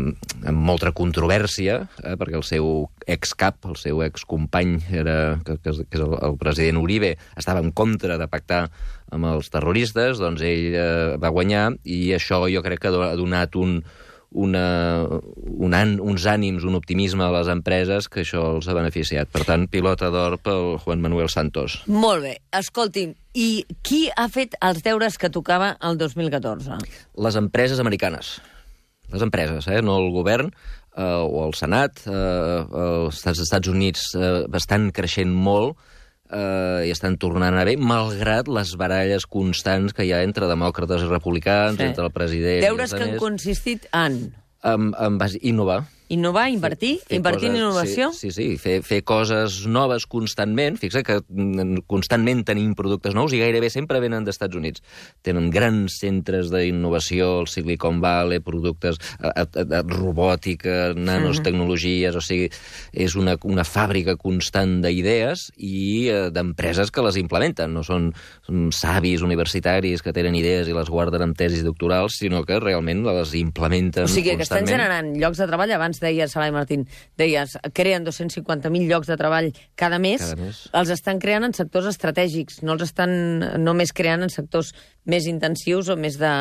amb 0.47 0.59
molta 0.67 0.93
controvèrsia, 0.97 1.79
eh, 2.05 2.15
perquè 2.21 2.37
el 2.39 2.45
seu 2.47 2.89
excap, 3.07 3.65
el 3.71 3.77
seu 3.81 4.03
excompany, 4.05 4.79
era, 4.93 5.39
que, 5.45 5.57
que, 5.63 5.71
és- 5.75 5.83
el, 5.99 6.15
el 6.21 6.37
president 6.41 6.79
Uribe, 6.83 7.17
estava 7.37 7.61
en 7.65 7.73
contra 7.73 8.19
de 8.21 8.29
pactar 8.29 8.67
amb 9.11 9.27
els 9.33 9.51
terroristes, 9.51 10.21
doncs 10.23 10.43
ell 10.47 10.75
eh, 10.75 11.17
va 11.21 11.33
guanyar, 11.35 11.73
i 11.85 12.13
això 12.15 12.45
jo 12.53 12.63
crec 12.63 12.85
que 12.85 12.93
ha 12.93 13.17
donat 13.19 13.57
un, 13.57 13.81
una, 14.31 15.07
un 15.43 15.75
an, 15.75 15.97
uns 16.01 16.25
ànims, 16.31 16.65
un 16.67 16.77
optimisme 16.79 17.25
a 17.27 17.33
les 17.35 17.51
empreses 17.51 18.07
que 18.09 18.23
això 18.23 18.45
els 18.55 18.69
ha 18.71 18.77
beneficiat. 18.77 19.31
Per 19.33 19.43
tant, 19.47 19.67
pilota 19.71 20.11
d'or 20.15 20.39
pel 20.45 20.77
Juan 20.85 21.03
Manuel 21.03 21.31
Santos. 21.33 21.81
Molt 21.91 22.23
bé. 22.27 22.37
Escolti'm, 22.55 23.15
i 23.35 23.65
qui 23.87 24.05
ha 24.15 24.29
fet 24.31 24.57
els 24.63 24.83
deures 24.87 25.19
que 25.19 25.31
tocava 25.31 25.75
el 25.87 25.99
2014? 25.99 26.79
les 27.21 27.37
empreses 27.37 27.81
americanes. 27.83 28.39
Les 29.11 29.23
empreses, 29.23 29.67
eh? 29.67 29.81
no 29.83 29.99
el 29.99 30.13
govern 30.15 30.53
eh, 30.53 31.03
o 31.03 31.47
el 31.47 31.55
Senat. 31.59 32.05
Eh, 32.07 32.61
els 33.11 33.25
Estats 33.27 33.71
Units 33.71 34.13
eh, 34.15 34.45
estan 34.55 34.91
creixent 34.95 35.33
molt 35.35 35.79
eh, 36.33 36.89
i 36.89 36.93
estan 36.95 37.17
tornant 37.21 37.59
a 37.59 37.65
bé, 37.69 37.77
malgrat 37.77 38.49
les 38.49 38.75
baralles 38.81 39.27
constants 39.27 39.95
que 39.97 40.07
hi 40.07 40.13
ha 40.15 40.23
entre 40.27 40.49
demòcrates 40.51 41.07
i 41.07 41.11
republicans, 41.11 41.79
Sí. 41.79 41.89
entre 41.91 42.07
el 42.07 42.13
president 42.15 42.63
Deures 42.65 42.91
i 42.91 42.97
que 42.97 42.97
els 42.97 43.03
han 43.03 43.09
altres, 43.09 43.21
consistit 43.21 43.89
en 43.93 44.21
en, 44.63 44.93
en 44.99 45.19
innovar. 45.41 45.85
Innovar, 46.11 46.49
invertir, 46.51 46.99
Fer 47.07 47.17
invertir 47.21 47.49
en 47.49 47.55
coses- 47.55 47.63
innovació. 47.63 48.11
Sí, 48.13 48.31
sí, 48.31 48.51
sí 48.53 48.59
fer, 48.59 48.81
fer 48.83 49.01
coses 49.07 49.61
noves 49.71 50.07
constantment. 50.11 50.77
Fixa 50.83 51.05
que 51.07 51.21
mm, 51.29 51.85
constantment 51.87 52.43
tenim 52.49 52.75
productes 52.75 53.15
nous 53.15 53.33
i 53.33 53.39
gairebé 53.39 53.71
sempre 53.71 54.01
venen 54.03 54.25
dels 54.27 54.35
Estats 54.37 54.59
Units. 54.59 54.83
Tenen 55.23 55.49
grans 55.55 56.01
centres 56.03 56.51
d'innovació, 56.51 57.41
el 57.45 57.49
Silicon 57.49 58.01
Valley, 58.03 58.41
productes, 58.43 58.99
eh, 59.23 59.31
eh, 59.31 59.47
eh, 59.63 59.83
robòtica, 59.87 60.95
nanos, 60.99 61.41
tecnologies, 61.47 62.17
o 62.17 62.21
sigui, 62.25 62.49
és 62.93 63.15
una, 63.17 63.37
una 63.47 63.63
fàbrica 63.65 64.17
constant 64.19 64.81
d'idees 64.83 65.47
i 65.57 66.09
eh, 66.11 66.31
d'empreses 66.35 66.91
que 66.91 67.05
les 67.07 67.17
implementen. 67.23 67.71
No 67.73 67.85
són, 67.87 68.11
són 68.47 68.71
savis 68.75 69.23
universitaris 69.23 70.03
que 70.03 70.13
tenen 70.17 70.35
idees 70.35 70.67
i 70.69 70.75
les 70.77 70.91
guarden 70.91 71.23
amb 71.23 71.39
tesis 71.39 71.63
doctorals, 71.67 72.19
sinó 72.19 72.43
que 72.49 72.59
realment 72.59 73.05
les 73.07 73.35
implementen 73.39 74.05
O 74.05 74.11
sigui, 74.11 74.35
que 74.37 74.43
estan 74.43 74.65
constantment. 74.65 74.75
generant 74.75 75.15
llocs 75.23 75.39
de 75.39 75.47
treball. 75.47 75.71
Abans 75.79 76.00
deies, 76.01 76.33
Salai 76.33 76.51
Martín, 76.53 76.87
deies, 77.17 77.57
creen 77.73 78.05
250.000 78.05 78.89
llocs 78.91 79.07
de 79.07 79.17
treball 79.17 79.53
cada 79.77 79.99
mes. 79.99 80.21
Cada 80.21 80.37
mes. 80.37 80.65
Els 80.73 80.91
estan 80.91 81.19
creant 81.21 81.45
en 81.45 81.53
sectors 81.55 81.87
estratègics, 81.87 82.63
no 82.63 82.73
els 82.75 82.83
estan 82.83 83.11
només 83.63 83.93
creant 83.93 84.23
en 84.23 84.31
sectors 84.31 84.75
més 85.07 85.27
intensius 85.27 85.89
o 85.89 85.97
més 85.97 86.19
de... 86.19 86.35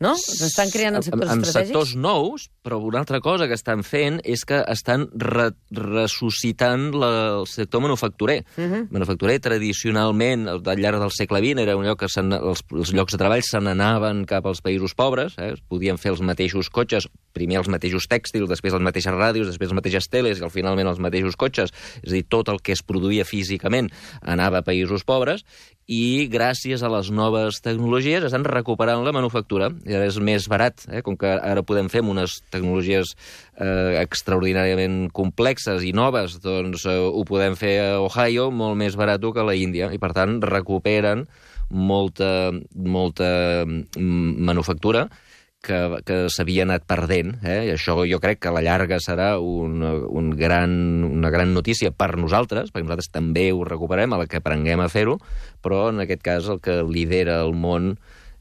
No? 0.00 0.14
Els 0.16 0.40
estan 0.40 0.70
creant 0.72 0.96
en 0.96 1.02
sectors 1.04 1.28
en, 1.28 1.36
en 1.36 1.42
estratègics? 1.44 1.74
sectors 1.76 1.90
nous, 2.00 2.46
però 2.64 2.78
una 2.80 3.02
altra 3.02 3.18
cosa 3.20 3.44
que 3.46 3.52
estan 3.52 3.82
fent 3.84 4.22
és 4.24 4.46
que 4.48 4.62
estan 4.72 5.10
re, 5.12 5.50
ressuscitant 5.76 6.86
la, 6.96 7.10
el 7.42 7.46
sector 7.46 7.82
manufacturer. 7.84 8.38
Uh 8.56 8.60
Mhm. 8.62 8.72
-huh. 8.72 8.86
Manufacturer 8.90 9.38
tradicionalment, 9.40 10.48
al 10.48 10.62
llarg 10.80 10.98
del 11.00 11.10
segle 11.10 11.38
XX, 11.40 11.60
era 11.60 11.76
un 11.76 11.84
lloc 11.84 11.98
que 11.98 12.06
els, 12.06 12.16
els 12.72 12.92
llocs 12.94 13.12
de 13.12 13.18
treball 13.18 13.42
se 13.42 13.60
n'anaven 13.60 14.24
cap 14.24 14.46
als 14.46 14.62
països 14.62 14.94
pobres, 14.94 15.34
eh? 15.38 15.54
podien 15.68 15.98
fer 15.98 16.12
els 16.12 16.20
mateixos 16.20 16.70
cotxes, 16.70 17.06
primer 17.36 17.60
els 17.60 17.70
mateixos 17.72 18.08
tèxtils, 18.10 18.48
després 18.50 18.74
les 18.76 18.84
mateixes 18.84 19.14
ràdios, 19.14 19.50
després 19.50 19.70
les 19.70 19.78
mateixes 19.80 20.08
teles 20.10 20.40
i 20.40 20.46
al 20.46 20.54
finalment 20.54 20.90
els 20.90 21.02
mateixos 21.02 21.38
cotxes. 21.40 21.74
És 22.02 22.10
a 22.10 22.16
dir, 22.16 22.24
tot 22.28 22.50
el 22.52 22.62
que 22.64 22.74
es 22.76 22.84
produïa 22.86 23.26
físicament 23.28 23.90
anava 24.22 24.60
a 24.60 24.66
països 24.66 25.06
pobres 25.06 25.44
i 25.90 26.28
gràcies 26.30 26.84
a 26.86 26.90
les 26.92 27.08
noves 27.10 27.58
tecnologies 27.64 28.22
estan 28.28 28.44
recuperant 28.46 29.02
la 29.02 29.14
manufactura. 29.14 29.72
I 29.88 29.96
ara 29.98 30.06
és 30.06 30.20
més 30.22 30.46
barat, 30.50 30.84
eh? 30.86 31.02
com 31.02 31.16
que 31.18 31.32
ara 31.34 31.64
podem 31.66 31.90
fer 31.90 32.04
amb 32.04 32.12
unes 32.12 32.36
tecnologies 32.54 33.16
eh, 33.58 33.98
extraordinàriament 33.98 35.08
complexes 35.16 35.82
i 35.82 35.90
noves, 35.96 36.38
doncs 36.44 36.86
eh, 36.86 36.94
ho 36.94 37.24
podem 37.26 37.58
fer 37.58 37.74
a 37.82 37.88
Ohio 38.04 38.50
molt 38.54 38.78
més 38.78 38.94
barat 38.98 39.20
que 39.20 39.42
a 39.42 39.46
la 39.46 39.56
Índia, 39.58 39.90
i 39.92 39.98
per 39.98 40.12
tant 40.16 40.38
recuperen 40.46 41.26
molta, 41.70 42.52
molta 42.74 43.64
mm, 43.66 44.38
manufactura 44.46 45.08
que, 45.64 45.78
que 46.06 46.18
s'havia 46.32 46.64
anat 46.66 46.86
perdent. 46.88 47.34
Eh? 47.44 47.58
I 47.68 47.74
això 47.74 47.98
jo 48.08 48.20
crec 48.22 48.40
que 48.42 48.50
a 48.50 48.54
la 48.56 48.64
llarga 48.64 49.00
serà 49.02 49.34
un, 49.40 49.82
un 49.82 50.30
gran, 50.36 50.72
una 51.08 51.32
gran 51.32 51.54
notícia 51.54 51.92
per 51.92 52.14
nosaltres, 52.18 52.72
perquè 52.72 52.86
nosaltres 52.86 53.12
també 53.12 53.50
ho 53.52 53.64
recuperem, 53.68 54.12
a 54.12 54.22
la 54.22 54.28
que 54.30 54.40
aprenguem 54.40 54.80
a 54.80 54.88
fer-ho, 54.92 55.18
però 55.62 55.88
en 55.92 56.04
aquest 56.06 56.24
cas 56.24 56.48
el 56.48 56.62
que 56.64 56.80
lidera 56.86 57.40
el 57.44 57.52
món 57.54 57.94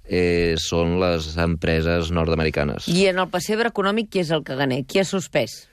eh, 0.10 0.56
són 0.58 0.98
les 1.02 1.36
empreses 1.38 2.14
nord-americanes. 2.16 2.88
I 2.90 3.10
en 3.12 3.20
el 3.22 3.30
pessebre 3.32 3.72
econòmic, 3.74 4.10
qui 4.14 4.24
és 4.24 4.32
el 4.36 4.46
que 4.48 4.58
gané? 4.60 4.84
Qui 4.88 5.04
ha 5.04 5.08
suspès? 5.08 5.66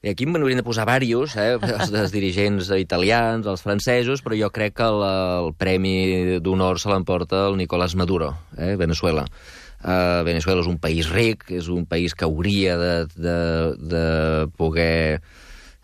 I 0.00 0.14
aquí 0.14 0.24
em 0.24 0.32
de 0.32 0.62
posar 0.64 0.86
diversos, 0.88 1.34
eh? 1.36 1.58
els, 1.60 1.90
els 2.02 2.12
dirigents 2.12 2.70
italians, 2.72 3.46
els 3.46 3.60
francesos, 3.60 4.22
però 4.24 4.38
jo 4.38 4.48
crec 4.48 4.78
que 4.78 4.86
el, 4.86 5.02
el 5.04 5.52
premi 5.52 6.38
d'honor 6.40 6.80
se 6.80 6.88
l'emporta 6.88 7.48
el 7.48 7.58
Nicolás 7.58 7.96
Maduro, 7.96 8.32
eh? 8.56 8.76
Venezuela. 8.80 9.26
Uh, 9.80 10.20
Venezuela 10.26 10.60
és 10.60 10.68
un 10.68 10.76
país 10.76 11.08
ric, 11.08 11.46
és 11.56 11.70
un 11.72 11.86
país 11.88 12.12
que 12.12 12.26
hauria 12.26 12.76
de, 12.76 12.94
de, 13.16 13.36
de 13.88 14.04
poder 14.60 15.22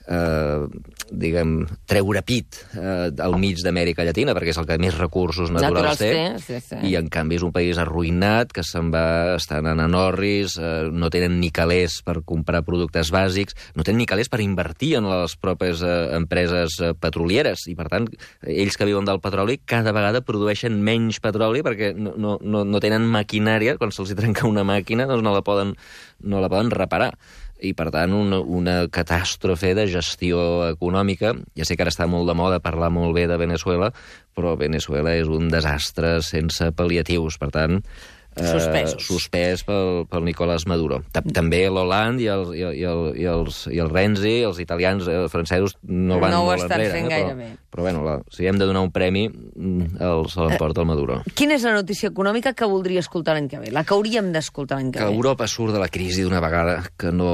eh, 0.07 0.67
diguem, 1.11 1.59
treure 1.87 2.23
pit 2.27 2.59
eh, 2.79 3.11
al 3.23 3.37
mig 3.41 3.61
d'Amèrica 3.63 4.05
Llatina, 4.07 4.35
perquè 4.37 4.53
és 4.55 4.61
el 4.61 4.67
que 4.69 4.79
més 4.83 4.97
recursos 4.99 5.51
naturals, 5.53 6.01
Naturals 6.01 6.01
té, 6.01 6.13
sí, 6.43 6.61
sí. 6.63 6.81
i 6.91 6.97
en 6.99 7.11
canvi 7.13 7.39
és 7.39 7.45
un 7.47 7.53
país 7.55 7.79
arruïnat, 7.83 8.53
que 8.55 8.65
se'n 8.67 8.91
va, 8.95 9.37
estan 9.37 9.69
en 9.71 9.83
anorris, 9.83 10.57
eh, 10.59 10.89
no 10.93 11.11
tenen 11.13 11.39
ni 11.43 11.53
calés 11.55 12.01
per 12.07 12.21
comprar 12.27 12.65
productes 12.67 13.13
bàsics, 13.15 13.57
no 13.77 13.87
tenen 13.87 14.03
ni 14.03 14.09
calés 14.09 14.31
per 14.33 14.43
invertir 14.45 14.95
en 15.01 15.11
les 15.11 15.37
pròpies 15.41 15.83
eh, 15.87 15.97
empreses 16.19 16.79
eh, 16.81 16.93
petrolieres, 16.99 17.67
i 17.71 17.77
per 17.79 17.89
tant, 17.93 18.11
ells 18.47 18.79
que 18.79 18.89
viuen 18.89 19.07
del 19.09 19.23
petroli 19.25 19.59
cada 19.67 19.95
vegada 19.97 20.23
produeixen 20.27 20.79
menys 20.85 21.21
petroli 21.23 21.63
perquè 21.67 21.93
no, 21.97 22.15
no, 22.17 22.37
no, 22.43 22.65
no 22.67 22.83
tenen 22.83 23.07
maquinària, 23.11 23.77
quan 23.81 23.95
se'ls 23.95 24.15
trenca 24.19 24.49
una 24.49 24.67
màquina 24.67 25.09
doncs 25.09 25.25
no 25.27 25.35
la 25.35 25.43
poden, 25.47 25.75
no 26.27 26.43
la 26.43 26.51
poden 26.53 26.73
reparar 26.75 27.15
i, 27.61 27.73
per 27.77 27.89
tant, 27.95 28.13
una, 28.13 28.41
una 28.41 28.77
catàstrofe 28.93 29.73
de 29.77 29.87
gestió 29.91 30.41
econòmica. 30.69 31.33
Ja 31.57 31.65
sé 31.65 31.77
que 31.77 31.87
ara 31.87 31.93
està 31.95 32.09
molt 32.11 32.29
de 32.29 32.37
moda 32.37 32.61
parlar 32.65 32.91
molt 32.93 33.17
bé 33.17 33.27
de 33.31 33.39
Venezuela, 33.41 33.93
però 34.37 34.57
Venezuela 34.61 35.15
és 35.17 35.31
un 35.33 35.49
desastre 35.53 36.19
sense 36.27 36.69
pal·liatius. 36.77 37.39
Per 37.41 37.51
tant, 37.55 37.81
Suspesos. 38.37 39.07
suspès 39.07 39.63
pel, 39.65 40.05
pel 40.11 40.25
Nicolás 40.27 40.67
Maduro. 40.69 41.01
Ta- 41.13 41.23
També 41.25 41.63
l'Hollande 41.73 42.23
i, 42.23 42.27
el, 42.29 42.45
i, 42.55 42.63
el, 42.63 42.77
i, 42.77 42.85
el, 42.85 43.03
i, 43.17 43.25
els, 43.33 43.63
i 43.73 43.79
el 43.81 43.89
Renzi, 43.89 44.43
els 44.45 44.61
italians, 44.61 45.07
eh, 45.09 45.15
els 45.25 45.33
francesos, 45.33 45.79
no 45.89 46.19
van 46.21 46.31
No 46.35 46.43
ho 46.43 46.51
molt 46.51 46.63
estan 46.67 46.81
enrere. 46.81 46.93
fent 46.99 47.07
eh, 47.07 47.15
gaire 47.15 47.31
però, 47.33 47.37
bé. 47.39 47.49
Però, 47.77 47.83
bueno, 47.87 48.03
la, 48.05 48.19
si 48.33 48.47
hem 48.49 48.59
de 48.61 48.65
donar 48.69 48.83
un 48.85 48.93
premi, 48.93 49.27
mm, 49.29 49.97
el, 50.01 50.27
se 50.33 50.41
l'emporta 50.41 50.81
el 50.85 50.87
Maduro. 50.89 51.19
Quina 51.37 51.57
és 51.57 51.65
la 51.65 51.75
notícia 51.77 52.09
econòmica 52.13 52.53
que 52.57 52.69
voldria 52.69 53.01
escoltar 53.01 53.35
l'any 53.37 53.49
que 53.49 53.59
ve? 53.61 53.71
La 53.73 53.85
que 53.85 53.95
hauríem 53.97 54.31
d'escoltar 54.33 54.79
l'any 54.79 54.93
que, 54.93 54.99
que 55.01 55.05
ve? 55.09 55.15
Europa 55.17 55.47
surt 55.49 55.73
de 55.77 55.81
la 55.83 55.89
crisi 55.93 56.23
d'una 56.25 56.41
vegada, 56.45 56.83
que 56.97 57.13
no... 57.13 57.31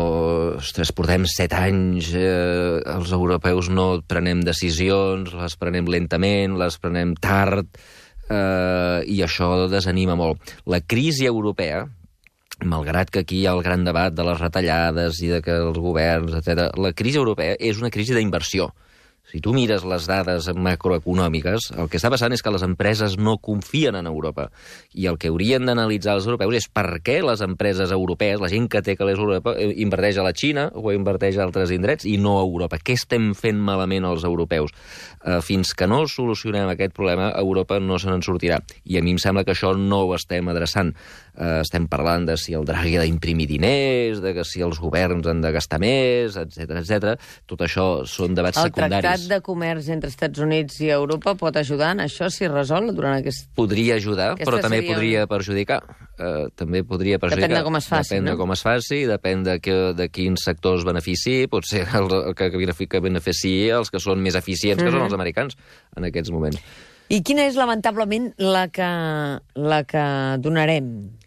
Ostres, 0.63 0.93
portem 0.95 1.27
set 1.31 1.53
anys, 1.55 2.13
eh, 2.15 2.79
els 2.95 3.11
europeus 3.15 3.69
no 3.71 4.03
prenem 4.07 4.43
decisions, 4.47 5.33
les 5.35 5.57
prenem 5.59 5.87
lentament, 5.91 6.57
les 6.61 6.79
prenem 6.83 7.15
tard, 7.19 7.67
eh, 8.33 9.03
i 9.13 9.21
això 9.25 9.53
desanima 9.71 10.17
molt. 10.19 10.55
La 10.67 10.81
crisi 10.81 11.29
europea, 11.29 11.85
malgrat 12.65 13.11
que 13.11 13.23
aquí 13.25 13.43
hi 13.43 13.47
ha 13.47 13.57
el 13.57 13.65
gran 13.67 13.85
debat 13.85 14.15
de 14.15 14.27
les 14.27 14.41
retallades 14.41 15.21
i 15.23 15.33
de 15.33 15.43
que 15.45 15.59
els 15.65 15.79
governs, 15.79 16.37
etc. 16.41 16.71
la 16.79 16.93
crisi 16.97 17.21
europea 17.21 17.59
és 17.59 17.83
una 17.83 17.93
crisi 17.95 18.17
d'inversió. 18.17 18.71
Si 19.33 19.41
tu 19.41 19.55
mires 19.57 19.81
les 19.89 20.05
dades 20.05 20.51
macroeconòmiques, 20.53 21.71
el 21.81 21.87
que 21.89 21.97
està 21.97 22.11
passant 22.13 22.35
és 22.37 22.43
que 22.45 22.51
les 22.53 22.65
empreses 22.67 23.15
no 23.17 23.39
confien 23.41 23.97
en 23.97 24.09
Europa. 24.11 24.51
I 24.93 25.07
el 25.09 25.17
que 25.17 25.31
haurien 25.33 25.65
d'analitzar 25.65 26.19
els 26.19 26.27
europeus 26.29 26.59
és 26.59 26.67
per 26.69 26.99
què 27.01 27.23
les 27.25 27.41
empreses 27.41 27.95
europees, 27.97 28.43
la 28.45 28.51
gent 28.53 28.69
que 28.69 28.83
té 28.85 28.93
calés 29.01 29.17
a 29.17 29.25
Europa, 29.25 29.55
eh, 29.57 29.71
inverteix 29.81 30.19
a 30.21 30.27
la 30.27 30.35
Xina 30.37 30.67
o 30.75 30.93
inverteix 30.93 31.39
a 31.39 31.47
altres 31.47 31.73
indrets 31.73 32.05
i 32.05 32.19
no 32.21 32.37
a 32.37 32.45
Europa. 32.45 32.77
Què 32.77 32.93
estem 32.93 33.31
fent 33.33 33.57
malament 33.57 34.05
els 34.05 34.27
europeus? 34.29 34.77
Eh, 35.25 35.41
fins 35.41 35.73
que 35.73 35.89
no 35.89 36.03
solucionem 36.07 36.69
aquest 36.69 36.93
problema, 36.93 37.31
Europa 37.33 37.81
no 37.81 37.97
se 37.99 38.11
n'en 38.11 38.21
sortirà. 38.21 38.61
I 38.85 38.99
a 38.99 39.03
mi 39.03 39.17
em 39.17 39.23
sembla 39.23 39.47
que 39.49 39.57
això 39.57 39.73
no 39.73 40.03
ho 40.05 40.15
estem 40.15 40.53
adreçant. 40.53 40.93
Eh, 41.33 41.63
estem 41.63 41.89
parlant 41.89 42.27
de 42.29 42.37
si 42.37 42.53
el 42.53 42.67
Draghi 42.69 42.99
ha 42.99 43.07
d'imprimir 43.07 43.49
diners, 43.49 44.21
de 44.21 44.35
que 44.37 44.45
si 44.45 44.61
els 44.61 44.77
governs 44.77 45.25
han 45.27 45.41
de 45.41 45.57
gastar 45.57 45.81
més, 45.81 46.37
etc 46.37 46.77
etc. 46.83 47.17
Tot 47.49 47.65
això 47.65 48.05
són 48.05 48.37
debats 48.37 48.61
El 48.61 48.69
secundaris. 48.69 49.22
Tractat 49.23 49.39
de 49.39 49.45
comerç 49.47 49.89
entre 49.93 50.11
Estats 50.11 50.39
Units 50.43 50.81
i 50.83 50.91
Europa 50.91 51.35
pot 51.39 51.57
ajudar 51.57 51.93
en 51.95 52.03
això 52.05 52.29
si 52.31 52.45
es 52.45 52.51
resol 52.53 52.91
durant 52.95 53.19
aquest... 53.21 53.49
Podria 53.55 53.97
ajudar, 53.97 54.33
Aquesta 54.35 54.51
però 54.51 54.61
també 54.63 54.81
seria 54.81 54.95
podria 54.95 55.27
perjudicar. 55.31 55.81
Uh, 56.19 56.51
també 56.55 56.83
podria 56.85 57.19
perjudicar. 57.19 57.49
Depèn 57.49 57.59
de 57.59 57.65
com 57.65 57.77
es 57.79 57.89
faci, 57.89 58.15
Depèn 58.15 58.25
no? 58.25 58.31
de 58.33 58.37
com 58.43 58.53
es 58.53 58.63
faci, 58.63 59.01
depèn 59.11 59.43
de, 59.47 59.59
que, 59.65 59.79
de 59.99 60.09
quins 60.13 60.45
sectors 60.45 60.85
benefici, 60.85 61.47
potser 61.51 61.87
el, 61.99 62.09
el 62.33 62.35
que, 62.35 62.51
que 62.53 63.01
beneficiï 63.01 63.71
els 63.79 63.91
que 63.91 64.01
són 64.03 64.23
més 64.23 64.39
eficients, 64.39 64.83
que 64.83 64.89
Mhm. 64.91 64.99
són 64.99 65.09
els 65.09 65.15
americans, 65.15 65.57
en 65.97 66.05
aquests 66.11 66.31
moments. 66.31 66.61
I 67.13 67.21
quina 67.23 67.45
és, 67.45 67.57
lamentablement, 67.57 68.33
la 68.39 68.69
que, 68.73 68.89
la 69.55 69.83
que 69.85 70.05
donarem? 70.41 71.22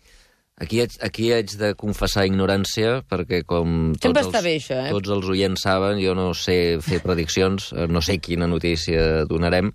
Aquí 0.56 0.80
haig, 0.80 0.94
aquí 1.04 1.34
haig 1.36 1.52
de 1.60 1.74
confessar 1.76 2.24
ignorància, 2.30 3.02
perquè 3.12 3.42
com 3.44 3.92
tots 4.00 4.22
els, 4.22 4.38
bé, 4.40 4.56
això, 4.56 4.78
eh? 4.86 4.94
tots 4.96 5.12
els 5.12 5.28
oients 5.34 5.66
saben, 5.68 6.00
jo 6.00 6.14
no 6.16 6.30
sé 6.32 6.78
fer 6.80 7.02
prediccions, 7.04 7.74
eh, 7.76 7.88
no 7.92 8.00
sé 8.00 8.22
quina 8.24 8.48
notícia 8.48 9.26
donarem, 9.28 9.74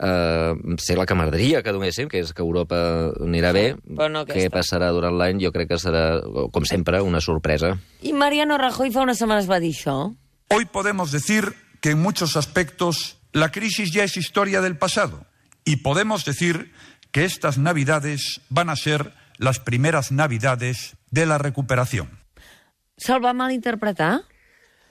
Uh, 0.00 0.56
sé 0.80 0.94
la 0.96 1.04
que 1.04 1.12
m'agradaria 1.12 1.58
que 1.60 1.74
donéssim, 1.76 2.06
que 2.08 2.22
és 2.22 2.30
que 2.32 2.40
Europa 2.40 2.78
anirà 3.20 3.50
bé. 3.52 3.64
però 3.84 4.06
no 4.08 4.22
Què 4.24 4.46
passarà 4.48 4.88
durant 4.96 5.12
l'any? 5.12 5.42
Jo 5.44 5.50
crec 5.52 5.68
que 5.74 5.76
serà, 5.76 6.22
com 6.54 6.64
sempre, 6.64 7.02
una 7.04 7.20
sorpresa. 7.20 7.74
I 8.00 8.14
Mariano 8.16 8.56
Rajoy 8.56 8.94
fa 8.94 9.02
unes 9.04 9.20
setmanes 9.20 9.44
va 9.50 9.58
dir 9.60 9.74
això. 9.74 10.14
Hoy 10.48 10.64
podemos 10.72 11.12
decir 11.12 11.52
que 11.82 11.90
en 11.90 12.00
muchos 12.00 12.38
aspectos 12.38 13.18
la 13.34 13.52
crisis 13.52 13.92
ya 13.92 14.04
es 14.04 14.16
historia 14.16 14.62
del 14.62 14.78
pasado 14.78 15.26
y 15.66 15.76
podemos 15.84 16.24
decir 16.24 16.72
que 17.12 17.26
estas 17.26 17.58
navidades 17.58 18.40
van 18.48 18.70
a 18.70 18.76
ser 18.76 19.12
las 19.40 19.58
primeras 19.58 20.12
navidades 20.12 20.96
de 21.10 21.24
la 21.24 21.38
recuperación. 21.40 22.20
Se'l 23.00 23.24
va 23.24 23.32
malinterpretar? 23.32 24.20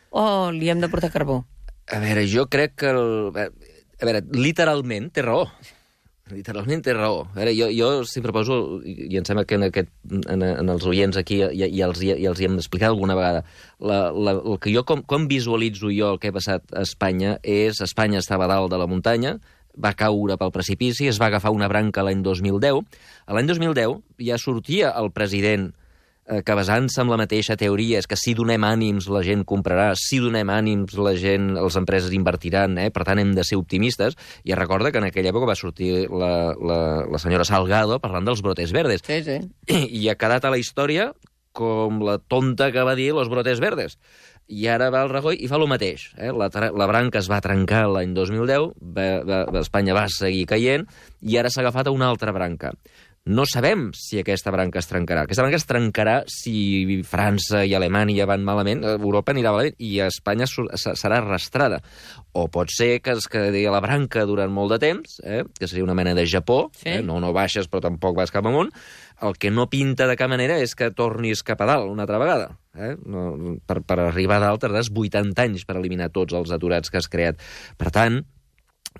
O 0.09 0.49
li 0.51 0.71
hem 0.73 0.81
de 0.81 0.89
portar 0.89 1.11
carbó? 1.13 1.43
A 1.85 1.99
veure, 2.01 2.25
jo 2.27 2.47
crec 2.49 2.73
que... 2.81 2.89
El... 2.89 3.29
A 3.99 4.07
veure, 4.07 4.23
literalment 4.33 5.11
té 5.13 5.21
raó. 5.21 5.43
Literalment 6.33 6.81
té 6.85 6.93
raó. 6.97 7.23
A 7.29 7.35
veure, 7.37 7.53
jo, 7.57 7.67
jo 7.73 7.89
sempre 8.09 8.33
poso, 8.33 8.57
i 8.85 9.17
em 9.17 9.25
sembla 9.25 9.45
que 9.49 9.57
en, 9.59 9.67
aquest, 9.69 9.89
en, 10.29 10.41
en 10.45 10.69
els 10.73 10.85
oients 10.89 11.17
aquí 11.21 11.39
ja, 11.43 11.49
ja, 11.53 11.85
els, 11.89 12.01
hi- 12.01 12.17
ja 12.21 12.29
els 12.33 12.41
hi 12.41 12.47
hem 12.49 12.57
d'explicar 12.57 12.89
alguna 12.89 13.15
vegada, 13.17 13.43
la, 13.81 13.99
la, 14.13 14.33
el 14.37 14.57
que 14.61 14.73
jo, 14.73 14.83
com, 14.85 15.01
com 15.05 15.25
visualitzo 15.29 15.89
jo 15.93 16.11
el 16.15 16.19
que 16.21 16.29
ha 16.33 16.37
passat 16.37 16.65
a 16.73 16.85
Espanya 16.85 17.37
és 17.43 17.81
Espanya 17.85 18.21
estava 18.21 18.45
a 18.45 18.51
dalt 18.55 18.69
de 18.73 18.81
la 18.81 18.89
muntanya, 18.89 19.35
va 19.77 19.93
caure 19.93 20.37
pel 20.39 20.51
precipici, 20.55 21.07
es 21.07 21.19
va 21.21 21.27
agafar 21.29 21.51
una 21.55 21.67
branca 21.67 22.03
l'any 22.03 22.23
2010. 22.25 22.79
A 23.27 23.35
L'any 23.35 23.51
2010 23.51 23.99
ja 24.25 24.37
sortia 24.41 24.89
el 24.99 25.11
president 25.15 25.69
eh, 26.29 26.41
que 26.45 26.55
basant-se 26.57 27.01
en 27.01 27.09
la 27.09 27.17
mateixa 27.21 27.55
teoria 27.57 27.99
és 28.01 28.07
que 28.09 28.17
si 28.19 28.35
donem 28.37 28.63
ànims 28.67 29.07
la 29.09 29.21
gent 29.25 29.45
comprarà, 29.49 29.93
si 29.97 30.19
donem 30.21 30.49
ànims 30.53 30.97
la 30.97 31.15
gent, 31.17 31.53
les 31.57 31.79
empreses 31.79 32.13
invertiran, 32.13 32.77
eh? 32.77 32.89
per 32.93 33.05
tant 33.07 33.21
hem 33.21 33.33
de 33.37 33.45
ser 33.47 33.57
optimistes, 33.57 34.17
i 34.43 34.53
es 34.53 34.59
recorda 34.59 34.91
que 34.91 35.01
en 35.01 35.07
aquella 35.09 35.31
època 35.33 35.49
va 35.49 35.57
sortir 35.57 36.07
la, 36.09 36.53
la, 36.57 36.79
la 37.09 37.21
senyora 37.21 37.47
Salgado 37.47 37.99
parlant 38.03 38.27
dels 38.27 38.43
brotes 38.45 38.73
verdes, 38.75 39.01
Sí, 39.05 39.23
sí. 39.25 39.39
i 40.01 40.09
ha 40.09 40.17
quedat 40.19 40.45
a 40.45 40.53
la 40.53 40.61
història 40.61 41.13
com 41.51 41.97
la 42.05 42.19
tonta 42.21 42.69
que 42.71 42.83
va 42.85 42.93
dir 42.95 43.09
los 43.13 43.27
brotes 43.27 43.59
verdes. 43.59 43.97
I 44.49 44.65
ara 44.73 44.89
va 44.89 45.03
el 45.05 45.11
Rajoy 45.11 45.37
i 45.45 45.47
fa 45.49 45.59
el 45.59 45.67
mateix. 45.69 46.07
Eh? 46.17 46.31
La, 46.33 46.49
la 46.49 46.87
branca 46.89 47.21
es 47.21 47.29
va 47.29 47.41
trencar 47.45 47.83
l'any 47.93 48.15
2010, 48.17 48.71
va, 48.81 49.09
va, 49.21 49.43
va, 49.45 49.61
Espanya 49.61 49.93
va 49.97 50.07
seguir 50.09 50.47
caient, 50.49 50.87
i 51.21 51.37
ara 51.37 51.51
s'ha 51.53 51.61
agafat 51.61 51.89
a 51.89 51.93
una 51.93 52.09
altra 52.09 52.33
branca. 52.33 52.73
No 53.25 53.43
sabem 53.45 53.89
si 53.93 54.17
aquesta 54.17 54.49
branca 54.49 54.79
es 54.79 54.87
trencarà. 54.89 55.25
Aquesta 55.27 55.43
branca 55.43 55.57
es 55.59 55.65
trencarà 55.69 56.13
si 56.31 57.01
França 57.05 57.65
i 57.67 57.75
Alemanya 57.77 58.25
van 58.25 58.45
malament, 58.47 58.81
eh, 58.83 58.95
Europa 58.95 59.33
anirà 59.35 59.51
malament 59.51 59.75
i 59.77 59.99
Espanya 60.01 60.47
serà 60.49 61.19
arrastrada. 61.19 61.81
O 62.33 62.47
pot 62.49 62.71
ser 62.73 63.01
que 63.03 63.11
es 63.11 63.27
quedi 63.29 63.65
a 63.67 63.73
la 63.75 63.81
branca 63.83 64.23
durant 64.25 64.49
molt 64.49 64.71
de 64.73 64.79
temps, 64.81 65.19
eh? 65.23 65.43
que 65.59 65.67
seria 65.67 65.83
una 65.83 65.93
mena 65.93 66.15
de 66.15 66.25
Japó, 66.25 66.71
Sí. 66.73 66.89
eh? 66.89 67.01
no, 67.03 67.19
no 67.19 67.33
baixes 67.35 67.69
però 67.69 67.81
tampoc 67.81 68.15
vas 68.17 68.31
cap 68.31 68.45
amunt, 68.47 68.71
el 69.21 69.35
que 69.37 69.51
no 69.51 69.69
pinta 69.69 70.07
de 70.07 70.15
cap 70.17 70.29
manera 70.31 70.57
és 70.57 70.73
que 70.73 70.89
tornis 70.95 71.43
cap 71.43 71.61
a 71.61 71.65
dalt 71.69 71.91
una 71.91 72.07
altra 72.07 72.17
vegada. 72.17 72.57
Eh? 72.73 72.95
No, 73.05 73.59
per, 73.67 73.81
per 73.83 73.99
arribar 74.07 74.37
a 74.39 74.45
dalt 74.47 74.63
tardaràs 74.63 74.89
80 74.95 75.43
anys 75.43 75.65
per 75.67 75.75
eliminar 75.77 76.09
tots 76.09 76.33
els 76.33 76.49
aturats 76.55 76.89
que 76.89 76.97
has 76.97 77.09
creat. 77.11 77.37
Per 77.77 77.91
tant, 77.91 78.23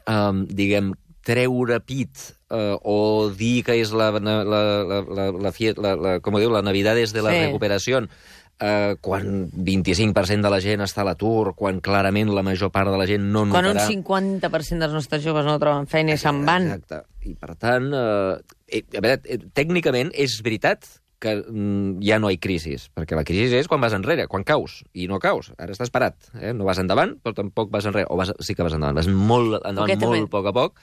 um, 0.06 0.46
diguem, 0.46 0.92
treure 1.26 1.80
pit 1.86 2.12
uh, 2.50 2.78
o 2.82 3.30
dir 3.36 3.64
que 3.68 3.76
és 3.82 3.92
la, 3.94 4.12
la, 4.16 4.20
la, 4.44 4.62
la, 4.84 5.00
la, 5.04 5.30
la, 5.32 5.52
la, 5.52 5.96
la, 5.96 6.14
com 6.24 6.36
ho 6.36 6.42
diu, 6.42 6.52
la 6.54 6.64
Navidad 6.66 6.98
és 6.98 7.14
de 7.14 7.22
la 7.26 7.34
Sí. 7.36 7.42
recuperació, 7.48 8.02
uh, 8.06 8.94
quan 9.02 9.50
25% 9.54 10.42
de 10.48 10.52
la 10.52 10.62
gent 10.64 10.82
està 10.86 11.04
a 11.04 11.10
l'atur, 11.10 11.54
quan 11.60 11.82
clarament 11.84 12.32
la 12.34 12.44
major 12.44 12.72
part 12.72 12.90
de 12.92 12.98
la 12.98 13.08
gent 13.10 13.28
no 13.32 13.46
Quan 13.50 13.68
un 13.70 13.76
notarà... 13.76 13.90
50% 13.92 14.80
dels 14.86 14.96
nostres 14.96 15.24
joves 15.24 15.46
no 15.48 15.60
troben 15.60 15.88
feina 15.92 16.16
i 16.16 16.22
se'n 16.22 16.46
van. 16.48 16.72
Exacte. 16.72 17.04
I 17.28 17.36
per 17.36 17.56
tant, 17.60 17.92
eh, 17.94 18.80
eh, 18.80 18.84
a 18.98 19.04
veure, 19.04 19.20
eh, 19.28 19.40
tècnicament 19.54 20.12
és 20.16 20.40
veritat 20.46 20.88
que 21.20 21.34
mm, 21.36 22.00
ja 22.08 22.16
no 22.24 22.30
hi 22.32 22.38
ha 22.38 22.40
crisi, 22.40 22.78
perquè 22.96 23.18
la 23.18 23.26
crisi 23.28 23.58
és 23.60 23.68
quan 23.68 23.82
vas 23.84 23.92
enrere, 23.92 24.30
quan 24.32 24.46
caus, 24.48 24.78
i 24.96 25.10
no 25.12 25.20
caus, 25.20 25.50
ara 25.60 25.76
estàs 25.76 25.92
parat, 25.92 26.16
eh? 26.40 26.54
no 26.56 26.64
vas 26.64 26.80
endavant, 26.80 27.18
però 27.20 27.36
tampoc 27.36 27.68
vas 27.74 27.84
enrere, 27.92 28.08
o 28.08 28.16
vas, 28.16 28.32
sí 28.40 28.56
que 28.56 28.64
vas 28.64 28.72
endavant, 28.78 28.96
vas 28.96 29.10
molt 29.12 29.58
endavant, 29.68 30.00
molt 30.00 30.24
a 30.24 30.32
poc 30.32 30.48
a 30.48 30.54
poc, 30.56 30.80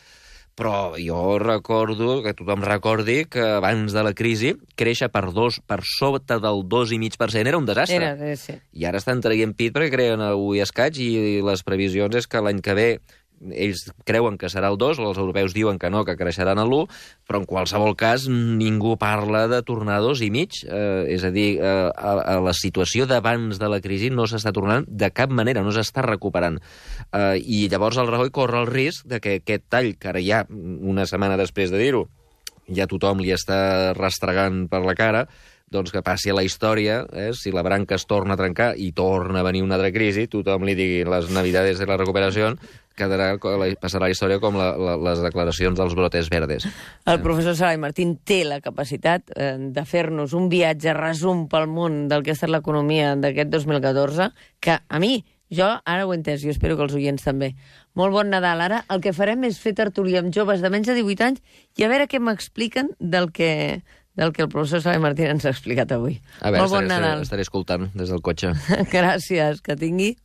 però 0.56 0.96
jo 0.96 1.36
recordo, 1.38 2.22
que 2.24 2.32
tothom 2.34 2.64
recordi, 2.64 3.26
que 3.28 3.44
abans 3.58 3.92
de 3.92 4.02
la 4.06 4.14
crisi, 4.16 4.54
créixer 4.80 5.10
per, 5.12 5.28
dos, 5.36 5.60
per 5.60 5.82
sota 5.84 6.40
del 6.40 6.64
2,5% 6.64 7.52
era 7.52 7.60
un 7.60 7.68
desastre. 7.68 8.00
Era, 8.00 8.16
sí, 8.16 8.40
sí. 8.40 8.56
I 8.72 8.88
ara 8.88 9.02
estan 9.02 9.20
traient 9.20 9.52
pit 9.58 9.76
perquè 9.76 9.92
creen 9.92 10.24
el 10.24 10.40
1 10.40 10.56
i 10.56 10.64
escaig 10.64 10.98
i 11.04 11.10
les 11.44 11.62
previsions 11.66 12.16
és 12.16 12.26
que 12.26 12.40
l'any 12.40 12.64
que 12.64 12.76
ve 12.78 12.88
ells 13.52 13.86
creuen 14.08 14.38
que 14.40 14.50
serà 14.52 14.70
el 14.72 14.78
2, 14.80 15.00
els 15.02 15.20
europeus 15.20 15.54
diuen 15.56 15.78
que 15.78 15.90
no, 15.92 16.04
que 16.08 16.16
creixeran 16.18 16.60
a 16.60 16.66
l'1, 16.66 16.86
però 17.28 17.40
en 17.42 17.46
qualsevol 17.48 17.96
cas 17.98 18.26
ningú 18.30 18.96
parla 19.00 19.46
de 19.50 19.62
tornar 19.66 19.98
a 19.98 20.04
dos 20.04 20.22
i 20.24 20.30
mig. 20.34 20.62
Eh, 20.64 21.14
és 21.16 21.24
a 21.26 21.32
dir, 21.34 21.48
eh, 21.60 21.88
a, 21.90 22.12
a 22.36 22.36
la 22.44 22.54
situació 22.56 23.06
d'abans 23.06 23.60
de 23.62 23.70
la 23.72 23.80
crisi 23.84 24.10
no 24.10 24.28
s'està 24.28 24.52
tornant 24.56 24.86
de 24.88 25.10
cap 25.14 25.32
manera, 25.32 25.64
no 25.64 25.74
s'està 25.74 26.04
recuperant. 26.06 26.60
Eh, 27.12 27.36
I 27.40 27.66
llavors 27.72 27.98
el 28.00 28.10
Rajoy 28.10 28.32
corre 28.34 28.62
el 28.62 28.70
risc 28.70 29.06
de 29.10 29.20
que 29.20 29.38
aquest 29.40 29.68
tall, 29.72 29.94
que 30.00 30.12
ara 30.12 30.22
ja, 30.22 30.44
una 30.50 31.06
setmana 31.06 31.38
després 31.40 31.74
de 31.74 31.82
dir-ho, 31.82 32.06
ja 32.72 32.88
tothom 32.90 33.20
li 33.22 33.34
està 33.34 33.92
rastregant 33.94 34.66
per 34.70 34.82
la 34.86 34.96
cara, 34.98 35.26
doncs 35.70 35.90
que 35.90 36.02
passi 36.06 36.30
a 36.30 36.34
la 36.36 36.44
història, 36.46 37.00
eh? 37.10 37.32
si 37.34 37.50
la 37.50 37.64
branca 37.66 37.96
es 37.98 38.06
torna 38.06 38.36
a 38.36 38.38
trencar 38.38 38.74
i 38.78 38.92
torna 38.94 39.40
a 39.40 39.46
venir 39.46 39.64
una 39.64 39.74
altra 39.74 39.90
crisi, 39.94 40.28
tothom 40.30 40.66
li 40.66 40.76
digui 40.78 41.00
les 41.08 41.30
navidades 41.34 41.80
de 41.82 41.88
la 41.90 41.98
recuperació, 41.98 42.52
quedarà, 42.96 43.28
passarà 43.80 44.06
a 44.06 44.08
la 44.08 44.12
història 44.14 44.40
com 44.42 44.56
la, 44.58 44.70
la, 44.80 44.96
les 45.10 45.22
declaracions 45.24 45.78
dels 45.78 45.94
brotes 45.98 46.30
verdes. 46.32 46.66
El 47.06 47.20
professor 47.24 47.56
Salai 47.58 47.78
Martín 47.82 48.16
té 48.24 48.42
la 48.48 48.60
capacitat 48.64 49.30
eh, 49.36 49.54
de 49.76 49.84
fer-nos 49.86 50.34
un 50.36 50.48
viatge 50.52 50.94
resum 50.96 51.46
pel 51.52 51.68
món 51.70 52.06
del 52.10 52.24
que 52.24 52.32
ha 52.32 52.38
estat 52.38 52.52
l'economia 52.52 53.14
d'aquest 53.20 53.52
2014, 53.52 54.30
que 54.64 54.78
a 54.80 55.02
mi, 55.02 55.20
jo 55.52 55.68
ara 55.68 56.06
ho 56.06 56.14
he 56.14 56.16
entès, 56.18 56.40
jo 56.42 56.50
espero 56.50 56.76
que 56.78 56.86
els 56.88 56.96
oients 56.96 57.22
també. 57.22 57.52
Molt 57.94 58.12
bon 58.16 58.32
Nadal. 58.32 58.64
Ara 58.64 58.82
el 58.92 59.04
que 59.04 59.14
farem 59.16 59.44
és 59.46 59.60
fer 59.62 59.76
tertúlia 59.78 60.20
amb 60.24 60.34
joves 60.34 60.64
de 60.64 60.72
menys 60.72 60.90
de 60.90 60.96
18 60.98 61.28
anys 61.28 61.62
i 61.78 61.86
a 61.86 61.92
veure 61.92 62.08
què 62.10 62.18
m'expliquen 62.20 62.90
del 62.98 63.30
que, 63.32 63.82
del 64.18 64.34
que 64.34 64.42
el 64.44 64.50
professor 64.52 64.82
Salai 64.82 65.00
Martín 65.04 65.30
ens 65.30 65.46
ha 65.46 65.52
explicat 65.54 65.94
avui. 65.94 66.18
A 66.40 66.50
veure, 66.50 66.64
Molt 66.64 66.74
bon 66.74 66.84
estaré, 66.88 66.88
Nadal. 66.88 67.22
estaré, 67.22 67.28
estaré 67.28 67.46
escoltant 67.46 67.90
des 67.94 68.10
del 68.10 68.24
cotxe. 68.26 68.52
Gràcies, 68.96 69.62
que 69.62 69.78
tingui 69.78 70.16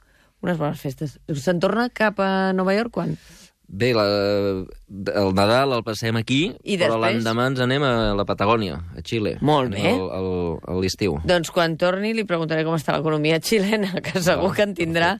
unes 0.41 0.58
bones 0.58 0.80
festes. 0.82 1.19
Se'n 1.34 1.60
torna 1.62 1.89
cap 1.89 2.19
a 2.19 2.51
Nova 2.54 2.73
York 2.75 2.91
quan? 2.91 3.15
Bé, 3.71 3.93
la, 3.95 4.04
el 5.15 5.30
Nadal 5.34 5.71
el 5.77 5.84
passem 5.88 6.17
aquí, 6.19 6.41
I 6.67 6.75
però 6.82 6.97
l'endemà 6.99 7.45
ens 7.54 7.62
anem 7.63 7.84
a 7.88 7.91
la 8.19 8.25
Patagònia, 8.27 8.82
a 8.97 9.04
Xile. 9.06 9.38
Molt 9.39 9.71
bé. 9.71 9.86
Al- 9.93 10.10
al- 10.17 10.58
A 10.67 10.75
l'estiu. 10.82 11.15
Doncs 11.23 11.54
quan 11.56 11.77
torni 11.80 12.12
li 12.17 12.25
preguntaré 12.27 12.65
com 12.67 12.75
està 12.75 12.97
l'economia 12.97 13.39
xilena, 13.39 13.93
que 14.04 14.19
segur 14.19 14.51
que 14.58 14.65
en 14.67 14.75
tindrà, 14.75 15.13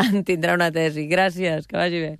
en 0.00 0.24
tindrà 0.24 0.54
una 0.56 0.70
tesi. 0.72 1.04
Gràcies, 1.10 1.66
que 1.68 1.76
vagi 1.76 2.00
bé. 2.00 2.14